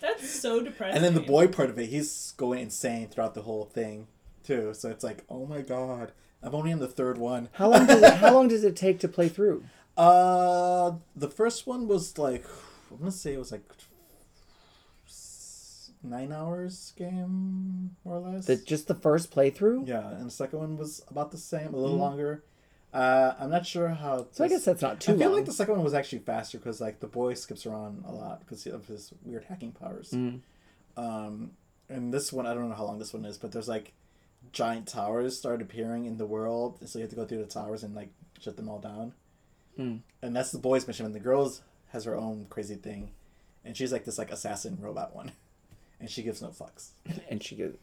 [0.00, 0.96] That's so depressing.
[0.96, 4.06] and then the boy part of it, he's going insane throughout the whole thing,
[4.50, 4.74] too.
[4.74, 7.48] So it's like, oh my god, I'm only in the third one.
[7.52, 8.14] How long does it?
[8.14, 9.64] How long does it take to play through?
[9.96, 12.46] Uh, the first one was like,
[12.90, 13.68] I'm gonna say it was like
[16.02, 18.46] nine hours game, more or less.
[18.46, 19.86] The, just the first playthrough?
[19.86, 22.44] Yeah, and the second one was about the same, a little longer.
[22.94, 24.20] Uh, I'm not sure how.
[24.20, 24.28] Mm-hmm.
[24.32, 25.36] So I guess that's not too I feel long.
[25.36, 28.40] like the second one was actually faster because like the boy skips around a lot
[28.40, 30.12] because of his weird hacking powers.
[30.12, 30.40] Mm.
[30.96, 31.50] Um,
[31.90, 33.92] and this one, I don't know how long this one is, but there's like
[34.52, 37.82] giant towers start appearing in the world, so you have to go through the towers
[37.82, 39.12] and like shut them all down.
[39.78, 40.00] Mm.
[40.22, 41.06] And that's the boy's mission.
[41.06, 43.10] And the girl's has her own crazy thing,
[43.64, 45.32] and she's like this like assassin robot one,
[46.00, 46.90] and she gives no fucks.
[47.30, 47.74] And she goes,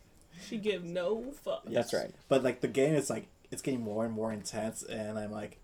[0.47, 1.63] She give no fuck.
[1.65, 5.17] "That's right." But like the game is like it's getting more and more intense, and
[5.17, 5.59] I'm like,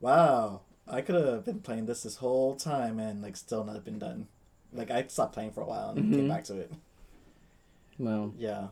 [0.00, 3.98] wow, I could have been playing this this whole time and like still not been
[3.98, 4.28] done.
[4.72, 6.28] Like I stopped playing for a while and came Mhm.
[6.28, 6.72] back to it.
[7.98, 8.68] Well, Yeah,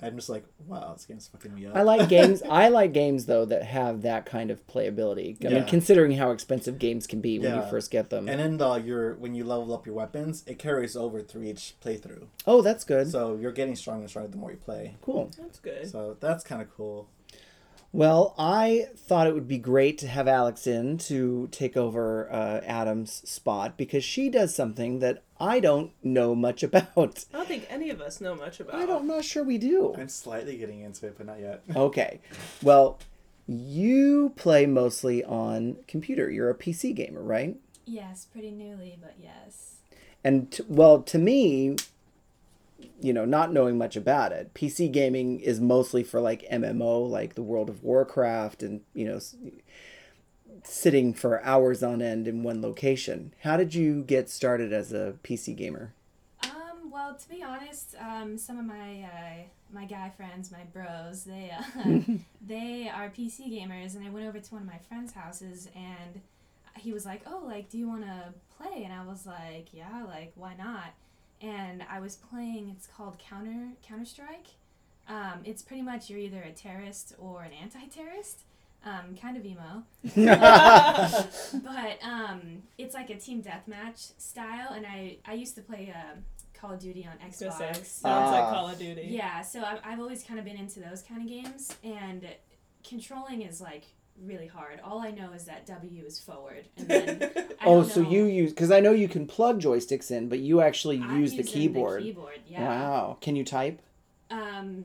[0.00, 1.74] I'm just like, wow, this game's fucking me up.
[1.74, 2.42] I like games.
[2.48, 5.44] I like games though that have that kind of playability.
[5.44, 8.28] I mean, considering how expensive games can be when you first get them.
[8.28, 11.74] and then uh, your when you level up your weapons, it carries over through each
[11.84, 12.26] playthrough.
[12.46, 13.10] oh, that's good.
[13.10, 14.96] So you're getting stronger and stronger the more you play.
[15.02, 15.30] cool.
[15.38, 15.90] That's good.
[15.90, 17.08] So that's kind of cool.
[17.92, 22.60] Well, I thought it would be great to have Alex in to take over uh,
[22.64, 27.24] Adam's spot because she does something that I don't know much about.
[27.32, 28.74] I don't think any of us know much about.
[28.74, 29.94] I don't, I'm not sure we do.
[29.96, 31.62] I'm slightly getting into it, but not yet.
[31.76, 32.20] Okay.
[32.62, 32.98] Well,
[33.46, 36.30] you play mostly on computer.
[36.30, 37.56] You're a PC gamer, right?
[37.86, 39.76] Yes, pretty newly, but yes.
[40.22, 41.76] And t- well, to me,
[43.00, 47.34] you know, not knowing much about it, PC gaming is mostly for like MMO, like
[47.34, 49.20] the World of Warcraft, and you know,
[50.64, 53.32] sitting for hours on end in one location.
[53.42, 55.94] How did you get started as a PC gamer?
[56.42, 61.24] Um, well, to be honest, um, some of my uh, my guy friends, my bros,
[61.24, 62.00] they uh,
[62.46, 66.20] they are PC gamers, and I went over to one of my friends' houses, and
[66.76, 70.04] he was like, "Oh, like, do you want to play?" And I was like, "Yeah,
[70.06, 70.94] like, why not?"
[71.40, 72.70] And I was playing.
[72.76, 74.46] It's called Counter Counter Strike.
[75.08, 78.40] Um, it's pretty much you're either a terrorist or an anti-terrorist.
[78.84, 79.82] Um, kind of emo.
[81.64, 86.24] but um, it's like a team deathmatch style, and I I used to play um
[86.58, 87.86] Call of Duty on I was gonna say, Xbox.
[87.86, 88.30] sounds Ah.
[88.40, 89.06] like Call of Duty.
[89.10, 92.26] Yeah, so I've, I've always kind of been into those kind of games, and
[92.88, 93.84] controlling is like
[94.24, 94.80] really hard.
[94.84, 97.22] All I know is that W is forward, and then
[97.60, 100.28] I oh, don't so know- you use because I know you can plug joysticks in,
[100.28, 102.02] but you actually I'm use the using keyboard.
[102.02, 102.62] keyboard, yeah.
[102.62, 103.18] Wow.
[103.20, 103.80] Can you type?
[104.30, 104.84] Um,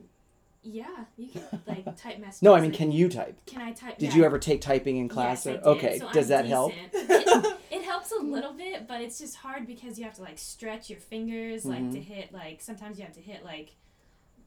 [0.61, 0.85] yeah,
[1.17, 2.41] you can like type messages.
[2.41, 3.37] No, I mean, like- can you type?
[3.45, 3.97] can I type?
[3.97, 4.17] Did yeah.
[4.17, 5.45] you ever take typing in class?
[5.45, 5.99] Yes, I or- did, okay.
[5.99, 6.73] so Does I'm that help?
[6.93, 10.21] It, it helps helps a little bit, but it's just hard because you have to
[10.21, 13.75] like stretch your fingers, like to hit like sometimes you have to hit like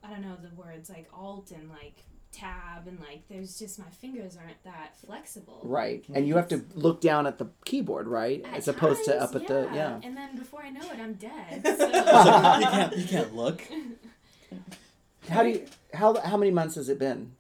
[0.03, 2.05] I don't know the words like alt and like
[2.37, 5.61] tab and like there's just my fingers aren't that flexible.
[5.63, 6.05] Right.
[6.13, 8.45] And you have to look down at the keyboard, right?
[8.45, 10.01] At As opposed to up at the yeah.
[10.03, 11.63] And then before I know it, I'm dead.
[11.65, 11.87] It's So.
[11.87, 13.63] you can't you can't look.
[15.29, 17.33] How do you how how many months has it been?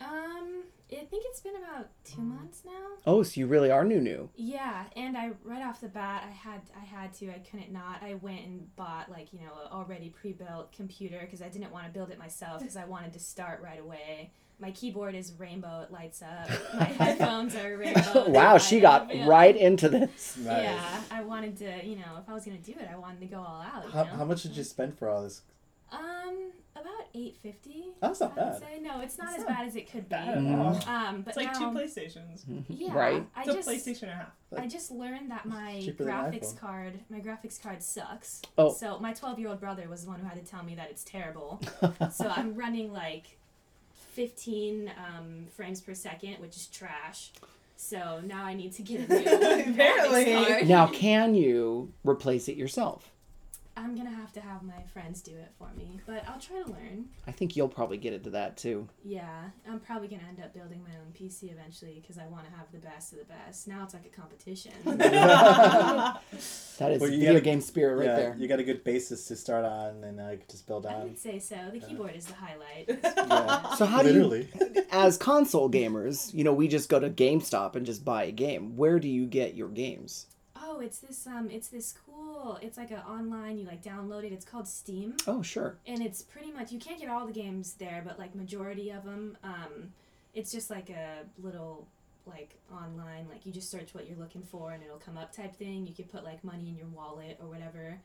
[0.00, 0.37] um,
[1.00, 2.72] I think it's been about two months now.
[3.06, 4.28] Oh, so you really are new new.
[4.36, 7.30] Yeah, and I right off the bat, I had I had to.
[7.30, 8.02] I couldn't not.
[8.02, 11.86] I went and bought like you know a already pre-built computer because I didn't want
[11.86, 14.32] to build it myself because I wanted to start right away.
[14.60, 16.50] My keyboard is rainbow; it lights up.
[16.74, 18.28] My headphones are rainbow.
[18.28, 19.26] wow, she light got up, yeah.
[19.28, 20.36] right into this.
[20.36, 20.62] Nice.
[20.64, 21.86] Yeah, I wanted to.
[21.86, 23.84] You know, if I was gonna do it, I wanted to go all out.
[23.84, 24.10] You How, know?
[24.10, 25.42] how much did you spend for all this?
[25.90, 26.47] Um, about
[27.14, 27.86] eight fifty.
[28.00, 28.60] That's not I would bad.
[28.60, 30.14] say no, it's not It's as not bad as it could be.
[30.14, 30.58] At Mm.
[30.58, 30.94] all.
[30.94, 32.44] Um, but It's like now, two PlayStations.
[32.68, 33.26] yeah, Right.
[33.36, 34.32] I It's a PlayStation and a half.
[34.56, 38.42] I just learned that my graphics card, my graphics card sucks.
[38.56, 38.72] Oh.
[38.72, 40.88] So my 12 year old brother was the one who had to tell me that
[40.90, 41.60] it's terrible.
[42.12, 43.38] so I'm running like
[44.12, 47.32] 15 um, frames per second, which is trash.
[47.76, 49.18] So now I need to get a new
[49.72, 50.24] Apparently.
[50.24, 50.68] graphics card.
[50.68, 53.12] now, can you replace it yourself?
[53.80, 56.70] I'm gonna have to have my friends do it for me, but I'll try to
[56.70, 57.06] learn.
[57.26, 58.88] I think you'll probably get into that too.
[59.04, 62.50] Yeah, I'm probably gonna end up building my own PC eventually because I want to
[62.50, 63.68] have the best of the best.
[63.68, 64.72] Now it's like a competition.
[66.78, 68.36] That is Well, you video gotta- game spirit right yeah, there.
[68.38, 71.02] you got a good basis to start on, and now you can just build I
[71.02, 71.56] would say so.
[71.72, 72.88] The keyboard is the highlight.
[73.28, 73.74] Yeah.
[73.74, 74.48] So how do you, Literally.
[74.92, 78.76] as console gamers, you know, we just go to GameStop and just buy a game.
[78.76, 80.26] Where do you get your games?
[80.78, 82.58] Oh, it's this um, it's this cool.
[82.62, 83.58] It's like an online.
[83.58, 84.32] You like download it.
[84.32, 85.76] It's called Steam, Oh, sure.
[85.86, 89.04] and it's pretty much you can't get all the games there, but like majority of
[89.04, 89.36] them.
[89.42, 89.92] Um,
[90.34, 91.86] it's just like a little
[92.26, 95.56] like online like you just search what you're looking for and it'll come up type
[95.56, 95.86] thing.
[95.86, 97.98] You could put like money in your wallet or whatever.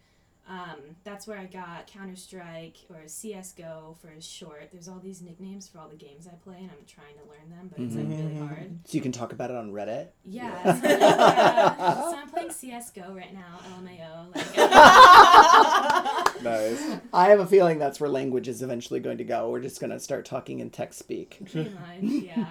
[0.47, 4.69] Um, that's where I got Counter Strike or CS:GO for a short.
[4.73, 7.49] There's all these nicknames for all the games I play, and I'm trying to learn
[7.49, 8.79] them, but it's like really hard.
[8.86, 10.08] So you can talk about it on Reddit.
[10.25, 10.82] Yeah.
[10.82, 12.01] So, yeah.
[12.01, 14.36] so I'm playing CS:GO right now, LMAO.
[14.36, 14.53] Like,
[16.43, 16.99] nice.
[17.13, 19.49] I have a feeling that's where language is eventually going to go.
[19.49, 21.39] We're just going to start talking in text speak.
[21.51, 22.47] pretty much, yeah.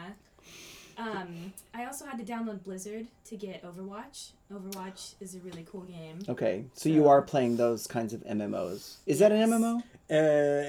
[1.03, 4.31] Um, I also had to download Blizzard to get Overwatch.
[4.53, 6.19] Overwatch is a really cool game.
[6.29, 8.97] Okay, so you are playing those kinds of MMOs.
[9.07, 9.79] Is that an MMO?
[9.79, 9.83] Uh,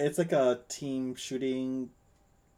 [0.05, 1.89] it's like a team shooting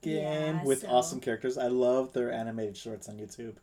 [0.02, 1.58] game Yeah, with so- awesome characters.
[1.58, 3.56] I love their animated shorts on YouTube.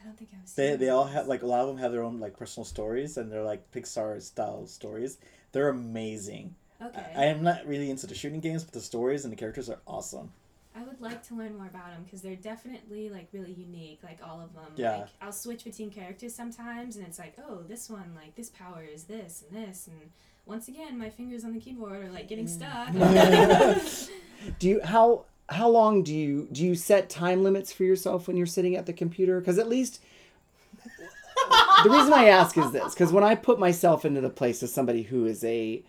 [0.00, 1.92] I don't think I've seen They they all have like a lot of them have
[1.92, 5.18] their own like personal stories and they're like Pixar style stories.
[5.52, 6.54] They're amazing.
[6.80, 7.04] Okay.
[7.16, 9.80] I am not really into the shooting games, but the stories and the characters are
[9.86, 10.30] awesome.
[10.78, 14.00] I would like to learn more about them because they're definitely like really unique.
[14.02, 14.72] Like all of them.
[14.76, 14.98] Yeah.
[14.98, 18.82] Like I'll switch between characters sometimes, and it's like, oh, this one like this power
[18.82, 20.10] is this and this, and
[20.46, 23.78] once again, my fingers on the keyboard are like getting mm.
[23.78, 24.08] stuck.
[24.58, 28.36] Do you how how long do you do you set time limits for yourself when
[28.36, 29.40] you're sitting at the computer?
[29.40, 30.00] Because at least
[31.82, 34.68] the reason I ask is this: because when I put myself into the place of
[34.68, 35.82] somebody who is a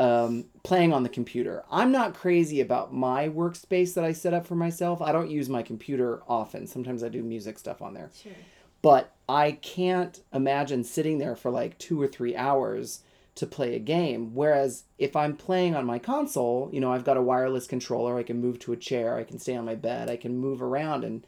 [0.00, 4.46] um, playing on the computer, I'm not crazy about my workspace that I set up
[4.46, 5.02] for myself.
[5.02, 6.66] I don't use my computer often.
[6.66, 8.32] Sometimes I do music stuff on there sure.
[8.80, 13.00] but I can't imagine sitting there for like two or three hours
[13.34, 14.34] to play a game.
[14.34, 18.22] Whereas if I'm playing on my console, you know, I've got a wireless controller, I
[18.22, 21.04] can move to a chair, I can stay on my bed, I can move around
[21.04, 21.24] and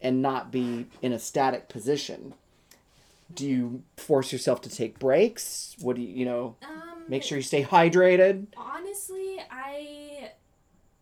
[0.00, 2.34] and not be in a static position.
[3.34, 5.74] Do you force yourself to take breaks?
[5.80, 8.46] What do you, you know, Um, make sure you stay hydrated?
[8.56, 10.30] Honestly, I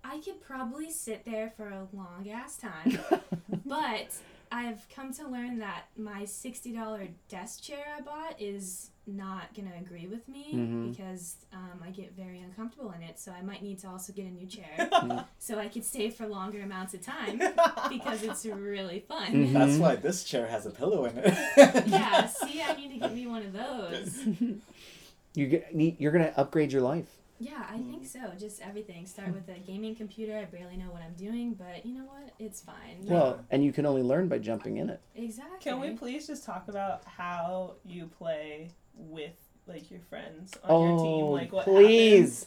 [0.05, 2.99] I could probably sit there for a long ass time,
[3.67, 4.15] but
[4.53, 9.73] I've come to learn that my sixty dollar desk chair I bought is not gonna
[9.81, 10.91] agree with me Mhm.
[10.91, 13.21] because um, I get very uncomfortable in it.
[13.21, 14.91] So I might need to also get a new chair
[15.39, 17.39] so I could stay for longer amounts of time
[17.89, 19.33] because it's really fun.
[19.33, 19.53] Mhm.
[19.53, 21.87] That's why this chair has a pillow in it.
[21.87, 24.25] Yeah, see, I need to get me one of those.
[25.37, 25.69] You get
[26.01, 27.09] you're going to upgrade your life.
[27.39, 28.21] Yeah, I think so.
[28.39, 29.05] Just everything.
[29.05, 30.39] Start with a gaming computer.
[30.39, 32.31] I barely know what I'm doing, but you know what?
[32.39, 33.05] It's fine.
[33.05, 35.01] Well, and you can only learn by jumping in it.
[35.15, 35.59] exactly.
[35.61, 39.35] Can we please just talk about how you play with
[39.67, 41.25] like your friends on Oh, your team?
[41.25, 42.45] Oh, like what please.
[42.45, 42.47] happens?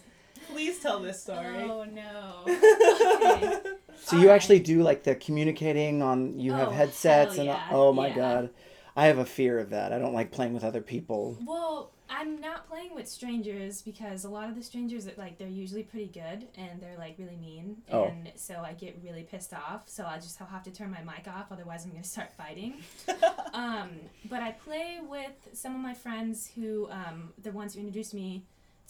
[0.51, 1.69] Please tell this story.
[1.69, 2.45] Oh no.
[2.47, 3.61] okay.
[4.01, 4.35] So you Alright.
[4.35, 8.07] actually do like the communicating on you have Oh, headsets hell and yeah, oh my
[8.07, 8.15] yeah.
[8.15, 8.49] god.
[8.95, 9.93] I have a fear of that.
[9.93, 11.37] I don't like playing with other people.
[11.45, 15.47] Well, I'm not playing with strangers because a lot of the strangers that like they're
[15.47, 18.05] usually pretty good and they're like really mean Oh.
[18.05, 19.83] and so I get really pissed off.
[19.87, 22.31] So I just I'll have to turn my mic off otherwise I'm going to start
[22.33, 22.75] fighting.
[23.51, 23.89] Um,
[24.29, 28.43] but I play with some of my friends who, um, the ones who introduced me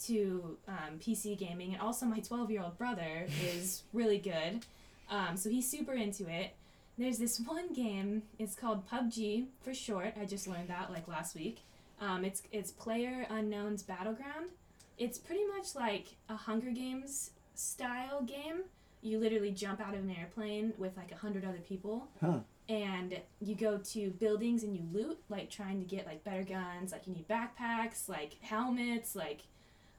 [0.04, 4.64] to um, PC gaming, and also my 12 year old brother is really good.
[5.10, 6.50] Um, so he's super into it.
[6.98, 8.22] There's this one game.
[8.38, 10.12] It's called PUBG for short.
[10.20, 11.60] I just learned that like last week.
[12.00, 14.50] Um, it's it's Player Unknown's Battleground.
[14.98, 18.62] It's pretty much like a Hunger Games style game.
[19.02, 22.40] You literally jump out of an airplane with like a hundred other people Huh.
[22.68, 26.92] and you go to buildings and you loot like trying to get like better guns
[26.92, 29.40] like you need backpacks like helmets like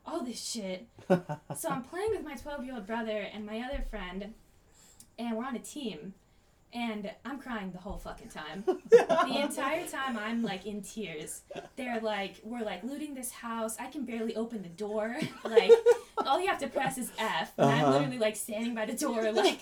[0.06, 3.84] all this shit so i'm playing with my 12 year old brother and my other
[3.90, 4.34] friend
[5.20, 6.14] and we're on a team
[6.74, 8.64] and i'm crying the whole fucking time.
[8.90, 11.42] The entire time i'm like in tears.
[11.76, 13.78] They're like we're like looting this house.
[13.80, 15.18] I can barely open the door.
[15.44, 15.72] Like
[16.26, 17.52] all you have to press is f.
[17.58, 17.92] And i'm Uh-huh.
[17.94, 19.60] literally like standing by the door like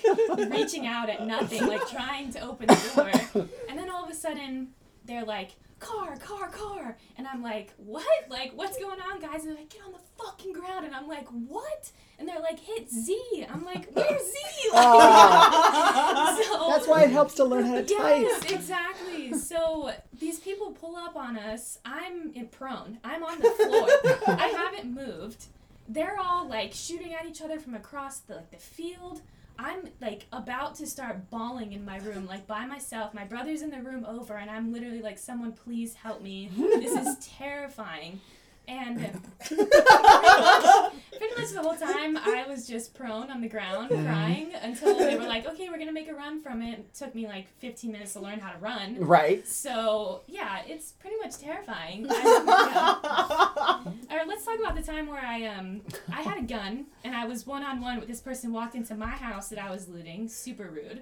[0.52, 3.48] reaching out at nothing like trying to open the door.
[3.70, 4.70] And then all of a sudden
[5.06, 9.50] they're like car car car and i'm like what like what's going on guys and
[9.50, 12.90] they're like get on the fucking ground and i'm like what and they're like hit
[12.90, 14.40] z i'm like where's z
[14.74, 16.40] like, ah.
[16.44, 18.22] so That's why it helps to learn how to type.
[18.22, 19.34] Yes, exactly.
[19.34, 21.80] So these people pull up on us.
[21.86, 23.00] I'm in prone.
[23.04, 23.88] I'm on the floor.
[24.38, 25.46] I haven't moved.
[25.88, 29.22] They're all like shooting at each other from across the like the field.
[29.62, 33.14] I'm like about to start bawling in my room, like by myself.
[33.14, 36.50] My brother's in the room over, and I'm literally like, "Someone, please help me.
[36.56, 38.22] This is terrifying."
[38.70, 39.00] And
[39.44, 44.54] pretty much, pretty much the whole time, I was just prone on the ground crying
[44.62, 47.26] until they were like, "Okay, we're gonna make a run from it." It took me
[47.28, 48.98] like 15 minutes to learn how to run.
[49.00, 49.48] Right.
[49.48, 52.06] So yeah, it's pretty much terrifying.
[52.12, 53.92] I, yeah.
[54.12, 55.82] All right, let's talk about the time where I um
[56.14, 58.94] I had a gun and I was one on one with this person walked into
[58.94, 61.02] my house that I was looting, super rude,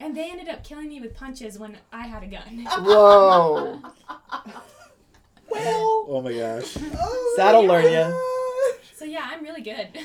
[0.00, 2.66] and they ended up killing me with punches when I had a gun.
[2.80, 3.80] Whoa.
[5.64, 6.74] Well, Oh my gosh.
[7.36, 8.20] that'll learn you.
[8.96, 9.88] So yeah, I'm really good.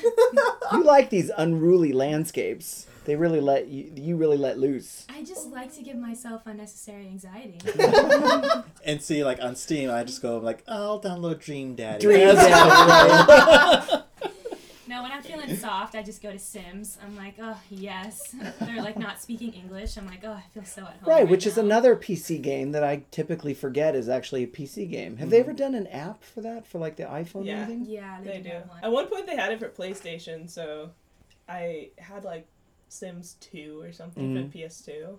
[0.72, 2.86] You like these unruly landscapes.
[3.04, 3.90] They really let you.
[3.96, 5.04] You really let loose.
[5.08, 7.58] I just like to give myself unnecessary anxiety.
[8.84, 12.00] And see, like on Steam, I just go like, oh, I'll download Dream Daddy.
[12.00, 14.02] Dream Daddy,
[15.00, 15.10] fine.
[15.10, 16.98] When I'm feeling soft, I just go to Sims.
[17.04, 18.34] I'm like, oh yes.
[18.60, 19.96] They're like not speaking English.
[19.96, 20.98] I'm like, oh, I feel so at home.
[21.06, 25.16] Right, which is another PC game that I typically forget is actually a PC game.
[25.18, 27.60] Have they ever done an app for that for like the iPhone Yeah.
[27.60, 27.86] or anything?
[27.86, 28.50] Yeah, they, They do.
[28.50, 28.56] do.
[28.68, 28.84] one.
[28.84, 30.90] At one point, they had it for PlayStation, so
[31.48, 32.46] I had like
[32.88, 34.50] Sims 2 or something Mhm.
[34.52, 35.18] for PS2.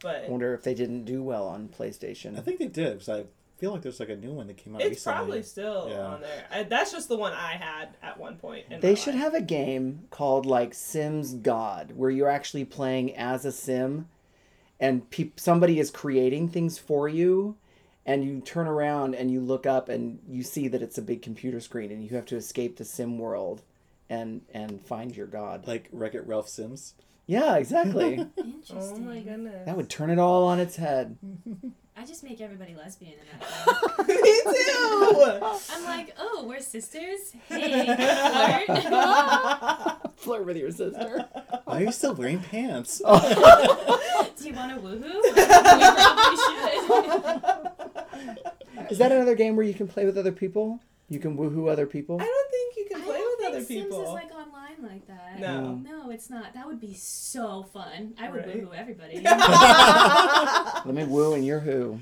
[0.00, 2.38] But I wonder if they didn't do well on PlayStation.
[2.38, 3.24] I think they did because I
[3.58, 5.16] feel like there's like a new one that came out it's recently.
[5.16, 6.06] probably still Yeah.
[6.06, 6.46] on there.
[6.50, 8.66] I, that's just the one I had at one point.
[8.70, 9.22] In They my should life.
[9.24, 14.08] have a game called like Sims God, where you're actually playing as a sim,
[14.80, 17.56] and peop somebody is creating things for you,
[18.06, 21.20] and you turn around and you look up and you see that it's a big
[21.20, 23.62] computer screen, and you have to escape the sim world,
[24.08, 25.66] and and find your god.
[25.66, 26.94] like Wreck It Ralph Sims.
[27.26, 28.14] Yeah, exactly.
[28.38, 28.64] Interesting.
[28.80, 29.66] Oh my goodness.
[29.66, 31.18] that would turn it all on its head.
[31.98, 34.22] I just make everybody lesbian in that game.
[34.22, 35.18] Me too.
[35.74, 37.32] I'm like, oh, we're sisters.
[37.48, 37.86] Hey,
[38.88, 40.12] flirt.
[40.16, 41.26] Flirt with your sister.
[41.64, 43.02] Why are you still wearing pants?
[43.04, 44.30] Oh.
[44.38, 45.22] Do you want to woohoo?
[45.24, 45.32] we
[46.04, 46.36] probably
[48.76, 48.90] should.
[48.92, 50.78] Is that another game where you can play with other people?
[51.08, 52.20] You can woohoo other people.
[52.20, 52.47] I don't
[53.66, 54.52] think you can I play don't with think other people.
[54.54, 55.40] Sims is like online like that.
[55.40, 55.74] No.
[55.74, 56.54] No, it's not.
[56.54, 58.14] That would be so fun.
[58.18, 58.64] I would Right.
[58.64, 59.20] woohoo everybody.
[60.84, 62.00] Let me woo and you're who.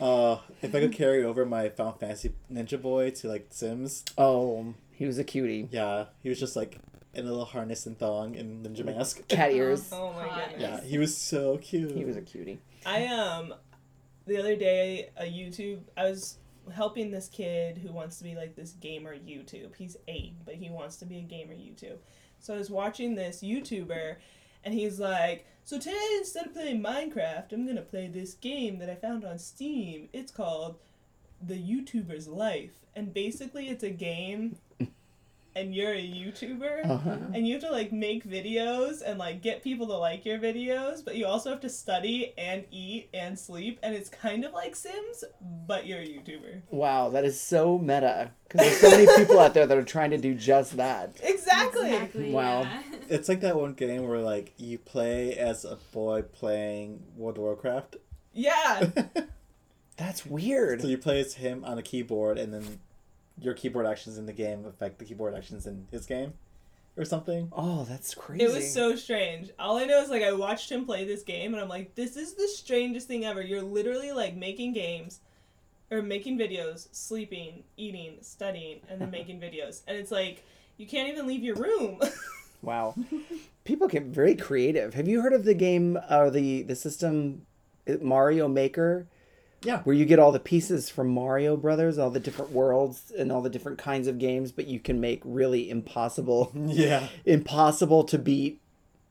[0.00, 4.74] Uh, if I could carry over my Final Fantasy Ninja Boy to like Sims, Oh,
[4.92, 5.68] he was a cutie.
[5.72, 6.78] yeah, he was just like
[7.14, 9.26] in a little harness and thong and ninja mask.
[9.28, 9.90] Cat ears.
[9.92, 10.50] Oh my Hot.
[10.50, 10.60] goodness.
[10.82, 11.92] Yeah, he was so cute.
[11.92, 12.60] He was a cutie.
[12.86, 13.52] I um
[14.26, 16.38] the other day a YouTube I was
[16.72, 19.74] helping this kid who wants to be like this gamer YouTube.
[19.76, 21.98] He's 8, but he wants to be a gamer YouTube.
[22.38, 24.16] So I was watching this YouTuber
[24.64, 28.90] and he's like, "So today instead of playing Minecraft, I'm to play this game that
[28.90, 30.08] I found on Steam.
[30.12, 30.78] It's called
[31.40, 34.56] The YouTuber's Life." And basically it's a game
[35.54, 37.16] and you're a YouTuber Uh-huh.
[37.34, 41.04] and you have to like make videos and like get people to like your videos,
[41.04, 44.74] but you also have to study and eat and sleep, and it's kind of like
[44.76, 45.24] Sims,
[45.66, 46.62] but you're a YouTuber.
[46.70, 48.30] Wow, that is so meta.
[48.48, 51.16] Because there's so many people out there that are trying to do just that.
[51.22, 51.92] Exactly.
[51.94, 52.32] Exactly.
[52.32, 52.62] Wow.
[52.62, 52.82] Yeah.
[53.08, 57.42] It's like that one game where like you play as a boy playing World of
[57.42, 57.96] Warcraft.
[58.32, 58.90] Yeah.
[59.96, 60.80] That's weird.
[60.80, 62.80] So you play as him on a keyboard, and then
[63.38, 66.34] your keyboard actions in the game affect the keyboard actions in his game.
[66.96, 67.48] or something.
[67.52, 68.44] Oh, that's crazy.
[68.44, 69.50] It was so strange.
[69.58, 72.16] All I know is like I watched him play this game and I'm like, this
[72.16, 73.40] is the strangest thing ever.
[73.40, 75.20] You're literally like making games
[75.90, 79.80] or making videos, sleeping, eating, studying, and then making videos.
[79.88, 80.44] And it's like
[80.76, 81.98] you can't even leave your room.
[82.62, 82.94] Wow.
[83.64, 84.94] People get very creative.
[84.94, 87.44] Have you heard of the game or the the system
[87.88, 89.08] uh, Mario Maker?
[89.64, 89.80] Yeah.
[89.82, 93.40] Where you get all the pieces from Mario Brothers, all the different worlds and all
[93.42, 97.08] the different kinds of games, but you can make really impossible Yeah.
[97.24, 98.60] impossible to beat.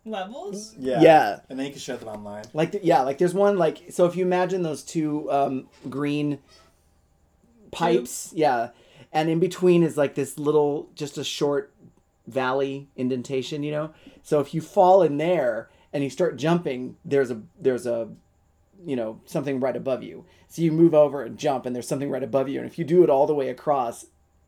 [0.04, 0.76] Levels?
[0.80, 0.99] Yeah.
[1.02, 1.39] Yeah.
[1.49, 2.45] And then you can share them online.
[2.54, 6.39] Like th- yeah, like there's one like so if you imagine those two um green
[7.72, 8.70] pipes, yeah.
[9.14, 11.74] And in between is like this little just a short
[12.28, 13.91] valley indentation, you know?
[14.24, 18.10] So if you fall in there and you start jumping, there's a there's a
[18.86, 20.26] you know, something right above you.
[20.48, 22.86] So you move over and jump and there's something right above you and if you
[22.86, 24.06] do it all the way across,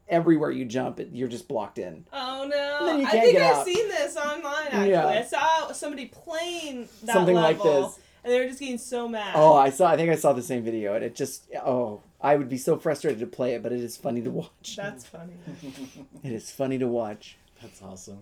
[0.08, 2.06] everywhere you jump, it, you're just blocked in.
[2.12, 2.98] Oh then no!
[2.98, 3.66] you I can't think get I've out.
[3.66, 4.68] seen this online.
[4.68, 5.08] Actually, Yeah.
[5.08, 8.00] I saw somebody playing that Something like this.
[8.24, 9.34] and they were just getting so mad.
[9.36, 12.36] Oh, I saw I think I saw the same video and it just oh, I
[12.36, 14.76] would be so frustrated to play it, but it is funny to watch.
[14.78, 15.34] that's funny.
[16.24, 17.38] It is funny to watch.
[17.62, 18.20] That's awesome.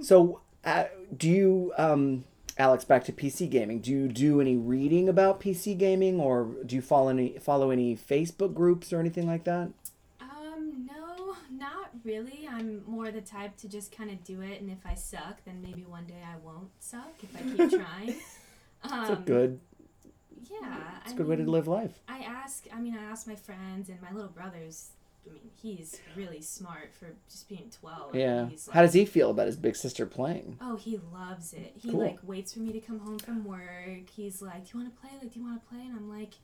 [0.00, 0.84] So, uh,
[1.16, 2.24] do you, um,
[2.58, 3.80] Alex, back to PC gaming?
[3.80, 7.96] Do you do any reading about PC gaming, or do you follow any follow any
[7.96, 9.70] Facebook groups or anything like that?
[10.20, 12.46] Um, no, not really.
[12.50, 15.62] I'm more the type to just kind of do it, and if I suck, then
[15.62, 18.16] maybe one day I won't suck if I keep trying.
[18.84, 19.60] Um, It's a good,
[20.50, 22.00] Yeah, it's a good way to live life.
[22.06, 22.66] I ask.
[22.72, 24.90] I mean, I ask my friends and my little brothers.
[25.28, 28.14] I mean, he's really smart for just being twelve.
[28.14, 28.48] Yeah.
[28.48, 30.58] He's How does he feel about his big sister playing?
[30.60, 31.74] Oh, he loves it.
[31.80, 32.00] He Cool.
[32.00, 34.08] like waits for me to come home from work.
[34.14, 35.10] He's like, "Do you want to play?
[35.20, 36.34] Like, do you want to play?" And I'm like,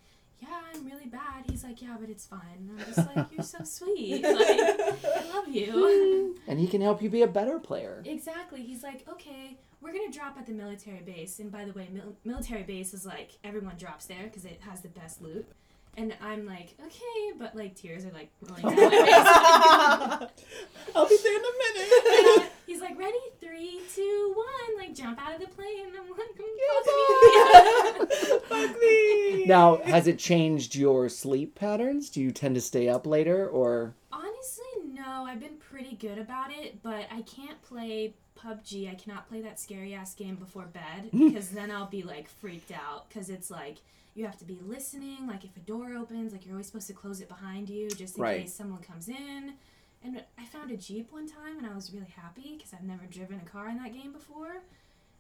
[0.41, 3.43] "Yeah, I'm really bad." He's like, "Yeah, but it's fine." And I'm just like, "You're
[3.45, 4.23] so sweet.
[4.23, 8.03] Like, I love you." And he can help you be a better player.
[8.07, 8.63] exactly.
[8.63, 12.17] He's like, "Okay, we're gonna drop at the military base." And by the way, mil-
[12.25, 15.47] military base is like everyone drops there because it has the best loot.
[15.99, 20.37] And I'm like, "Okay," but like tears are like rolling down my face.
[20.95, 22.39] I'll be there in a minute.
[22.39, 25.87] Uh, he's like, ready, three, two, one, like jump out of the plane.
[25.89, 28.39] I'm like, "Mm, fuck me."
[28.69, 29.45] Fuck me.
[29.47, 32.09] Now, has it changed your sleep patterns?
[32.11, 34.65] Do you tend to stay up later, or Honestly,
[34.99, 35.25] no.
[35.27, 38.91] I've been pretty good about it, but I can't play PUBG.
[38.91, 42.71] I cannot play that scary ass game before bed because then I'll be like freaked
[42.73, 43.79] out because it's like
[44.15, 45.27] you have to be listening.
[45.27, 48.17] Like if a door opens, like you're always supposed to close it behind you just
[48.17, 48.41] in Right.
[48.43, 49.55] case someone comes in.
[50.05, 53.05] And I found a Jeep one time and I was really happy because I've never
[53.07, 54.59] driven a car in that game before.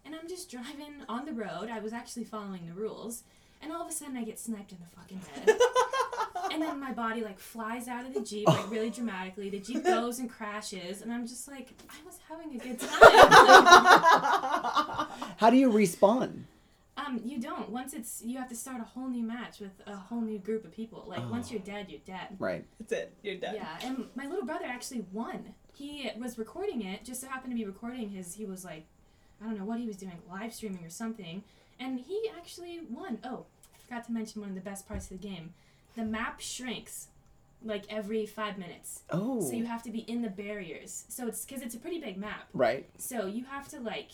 [0.04, 1.68] And I'm just driving on the road.
[1.70, 3.24] I was actually following the rules.
[3.62, 5.58] And all of a sudden I get sniped in the fucking head.
[6.52, 9.50] and then my body like flies out of the Jeep like really dramatically.
[9.50, 11.02] The Jeep goes and crashes.
[11.02, 12.90] And I'm just like, I was having a good time.
[15.38, 16.44] how do you respawn?
[17.08, 17.70] um, you don't.
[17.70, 20.64] Once it's, you have to start a whole new match with a whole new group
[20.64, 21.04] of people.
[21.06, 22.36] Like once you're dead, you're dead.
[22.38, 22.64] Right.
[22.78, 23.14] That's it.
[23.22, 23.54] You're dead.
[23.54, 25.54] Yeah, and my little brother actually won.
[25.74, 28.34] He was recording it, just so happened to be recording his.
[28.34, 28.86] He was like,
[29.40, 31.44] I don't know what he was doing, live streaming or something,
[31.80, 33.18] and he actually won.
[33.24, 33.46] Oh,
[33.86, 35.54] forgot to mention one of the best parts of the game.
[35.96, 37.08] The map shrinks,
[37.64, 39.02] like every five minutes.
[39.10, 39.40] Oh.
[39.40, 41.04] So you have to be in the barriers.
[41.08, 42.48] So it's because it's a pretty big map.
[42.52, 42.86] right.
[42.98, 44.10] So you have to like,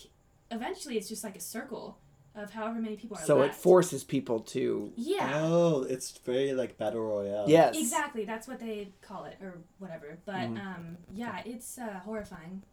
[0.51, 1.99] eventually it's just like a circle
[2.37, 3.27] of however many people are left.
[3.29, 4.91] So it forces people to.
[4.97, 5.31] Yeah.
[5.45, 7.45] Oh, it's very like battle royale.
[7.49, 7.77] Yes.
[7.79, 10.19] Exactly, that's what they call it, or whatever.
[10.25, 10.57] But Mm-hmm.
[10.57, 12.63] um, yeah, it's uh, horrifying.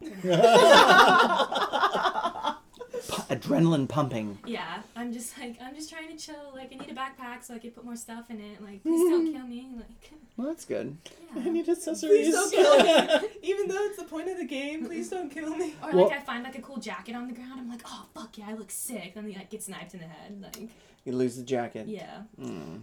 [3.40, 4.38] P- adrenaline pumping.
[4.46, 6.52] yeah, I'm just like I'm just trying to chill.
[6.54, 8.62] Like I need a backpack so I can put more stuff in it.
[8.62, 9.68] Like please don't kill me.
[9.76, 10.96] Like Well, that's good.
[11.34, 11.50] I yeah.
[11.50, 12.30] need Please accessories.
[12.32, 12.78] don't kill
[13.22, 13.28] me.
[13.42, 15.74] Even though it's the point of the game, please don't kill me.
[15.82, 17.58] Or Well- like I find like a cool jacket on the ground.
[17.60, 19.14] I'm like, oh fuck yeah, I look sick.
[19.14, 20.40] Then they like get sniped in the head.
[20.42, 20.68] Like
[21.04, 21.88] You lose the jacket.
[21.88, 22.22] yeah.
[22.40, 22.82] Mm.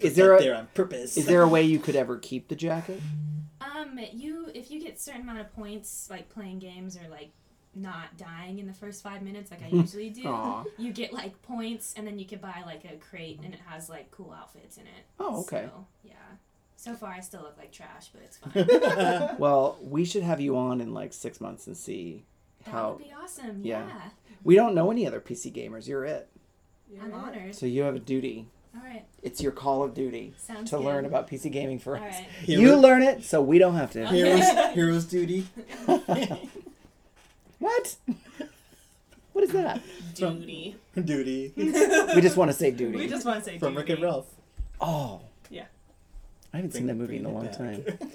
[0.00, 1.16] Is there a- there on purpose?
[1.16, 3.00] Is there a way you could ever keep the jacket?
[3.60, 7.30] Um, you if you get certain amount of points like playing games or like
[7.76, 10.64] not dying in the first five minutes like I usually do.
[10.78, 13.88] You get like points, and then you can buy like a crate, and it has
[13.88, 15.04] like cool outfits in it.
[15.18, 15.68] Oh, okay.
[15.72, 16.12] So, yeah.
[16.76, 19.36] So far, I still look like trash, but it's fine.
[19.38, 22.24] Well, we should have you on in like six months and see
[22.64, 22.82] that how.
[22.90, 23.60] That would be awesome.
[23.62, 23.86] Yeah.
[23.86, 24.02] Yeah.
[24.42, 25.88] We don't know any other PC gamers.
[25.88, 26.28] You're it.
[27.02, 27.54] I'm honored.
[27.54, 28.46] So you have a duty.
[28.76, 29.04] All right.
[29.22, 30.84] It's your call of duty Sounds to good.
[30.84, 32.14] learn about PC gaming for All us.
[32.14, 32.28] right.
[32.46, 34.06] You learn it, so we don't have to.
[34.06, 35.46] heroes, heroes duty.
[37.64, 37.96] What?
[39.32, 39.82] What is that?
[40.14, 40.76] Duty.
[40.94, 42.96] duty We just want to say duty.
[42.96, 43.58] We just want to say duty.
[43.58, 43.90] from duty.
[43.90, 44.26] Wreck It Ralph.
[44.80, 45.22] Oh.
[45.50, 45.64] Yeah.
[46.52, 47.80] I haven't seen that movie in a long it time.
[47.82, 47.98] back.
[47.98, 48.08] They're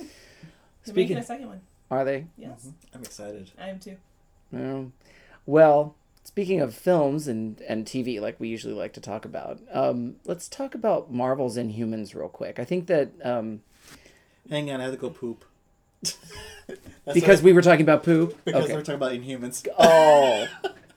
[0.83, 1.61] Speaking, making a second one.
[1.91, 2.27] are they?
[2.37, 3.51] Yes, I'm excited.
[3.59, 3.97] I am too.
[4.53, 4.93] No.
[5.45, 5.93] Well,
[6.23, 10.47] speaking of films and, and TV, like we usually like to talk about, um, let's
[10.47, 12.59] talk about Marvel's Inhumans real quick.
[12.59, 13.59] I think that um,
[14.49, 15.43] Hang on, I have to go poop.
[17.05, 18.37] That's because we were talking about poop.
[18.45, 18.73] because okay.
[18.73, 19.67] we're talking about Inhumans.
[19.77, 20.47] Oh,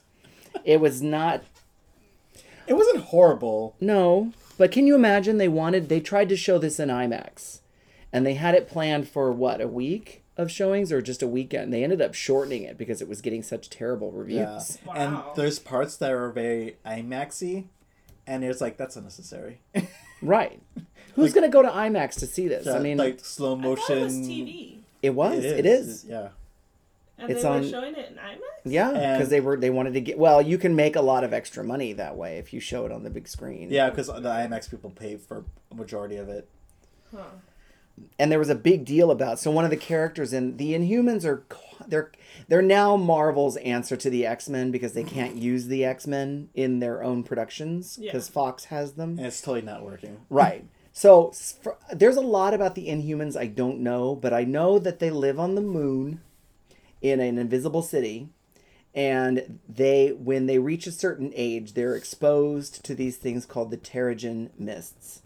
[0.64, 1.42] it was not.
[2.66, 3.76] It wasn't horrible.
[3.80, 5.38] No, but can you imagine?
[5.38, 5.88] They wanted.
[5.88, 7.60] They tried to show this in IMAX,
[8.12, 11.72] and they had it planned for what a week of showings or just a weekend.
[11.72, 14.38] They ended up shortening it because it was getting such terrible reviews.
[14.38, 14.54] Yeah.
[14.54, 14.78] reviews.
[14.94, 15.32] And Wow.
[15.36, 17.64] there's parts that are very IMAXy,
[18.26, 19.60] and it's like that's unnecessary.
[20.22, 20.62] Right.
[21.14, 22.66] Who's gonna go to IMAX to see this?
[22.66, 24.81] I mean, like slow I thought motion.
[25.02, 25.58] It was TV, it was.
[25.58, 26.04] It is.
[26.08, 26.28] Yeah.
[27.18, 28.38] and It's they were on- showing it in IMAX.
[28.64, 30.18] Yeah, because they were they wanted to get.
[30.18, 32.92] Well, you can make a lot of extra money that way if you show it
[32.92, 33.70] on the big screen.
[33.70, 36.48] Yeah, because the IMAX people pay for a majority of it.
[37.14, 37.24] Huh.
[38.18, 39.38] and there was a big deal about.
[39.38, 41.44] So one of the characters in the Inhumans are
[41.86, 42.10] they're
[42.48, 46.48] they're now Marvel's answer to the X Men because they can't use the X Men
[46.54, 48.10] in their own productions Yeah.
[48.12, 49.18] because Fox has them.
[49.18, 50.20] And it's totally not working.
[50.30, 50.64] Right.
[50.92, 54.98] So for, there's a lot about the Inhumans I don't know, but I know that
[54.98, 56.20] they live on the moon
[57.00, 58.28] in an invisible city
[58.94, 63.78] and they when they reach a certain age, they're exposed to these things called the
[63.78, 65.22] Terrigen mists,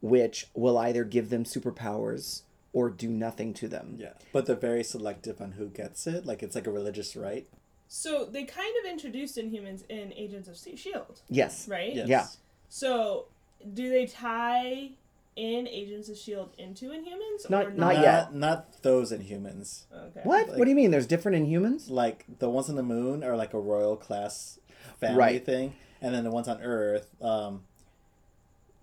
[0.00, 2.42] which will either give them superpowers
[2.72, 3.96] or do nothing to them.
[3.98, 4.12] Yeah.
[4.32, 6.26] But they're very selective on who gets it.
[6.26, 7.48] Like it's like a religious rite.
[7.88, 11.66] So they kind of introduced Inhumans in Agents of Shield, Yes.
[11.66, 11.94] right?
[11.94, 12.06] Yes.
[12.08, 12.26] Yeah.
[12.68, 13.26] So
[13.74, 14.90] do they tie
[15.38, 17.48] in Agents of Shield into Inhumans?
[17.48, 18.34] Not- or not Not yet.
[18.34, 19.84] Not those Inhumans.
[19.94, 20.20] Okay.
[20.24, 20.48] What?
[20.48, 20.90] Like- what do you mean?
[20.90, 21.88] There's different Inhumans?
[21.88, 24.58] Like the ones on the moon are like a royal class
[25.00, 25.44] family Right.
[25.46, 27.62] thing, and then the ones on Earth, um,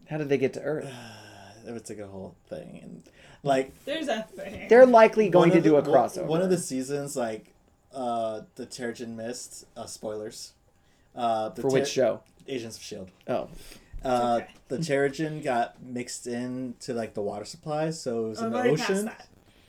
[0.10, 0.88] How did they get to Earth?
[1.68, 3.03] it was like a whole thing, and
[3.43, 4.68] like There's a thing.
[4.70, 6.26] They're likely going to the- do a crossover.
[6.26, 7.53] One of the seasons, like
[7.93, 10.53] uh, the Terrigen Mist, uh, spoilers.
[11.16, 12.22] Uh, the for which show?
[12.47, 13.10] Agents of Shield.
[13.28, 13.47] Oh,
[14.04, 14.54] Uh, okay.
[14.68, 19.12] The Terrigen got mixed into like the water supply, so it was in the ocean,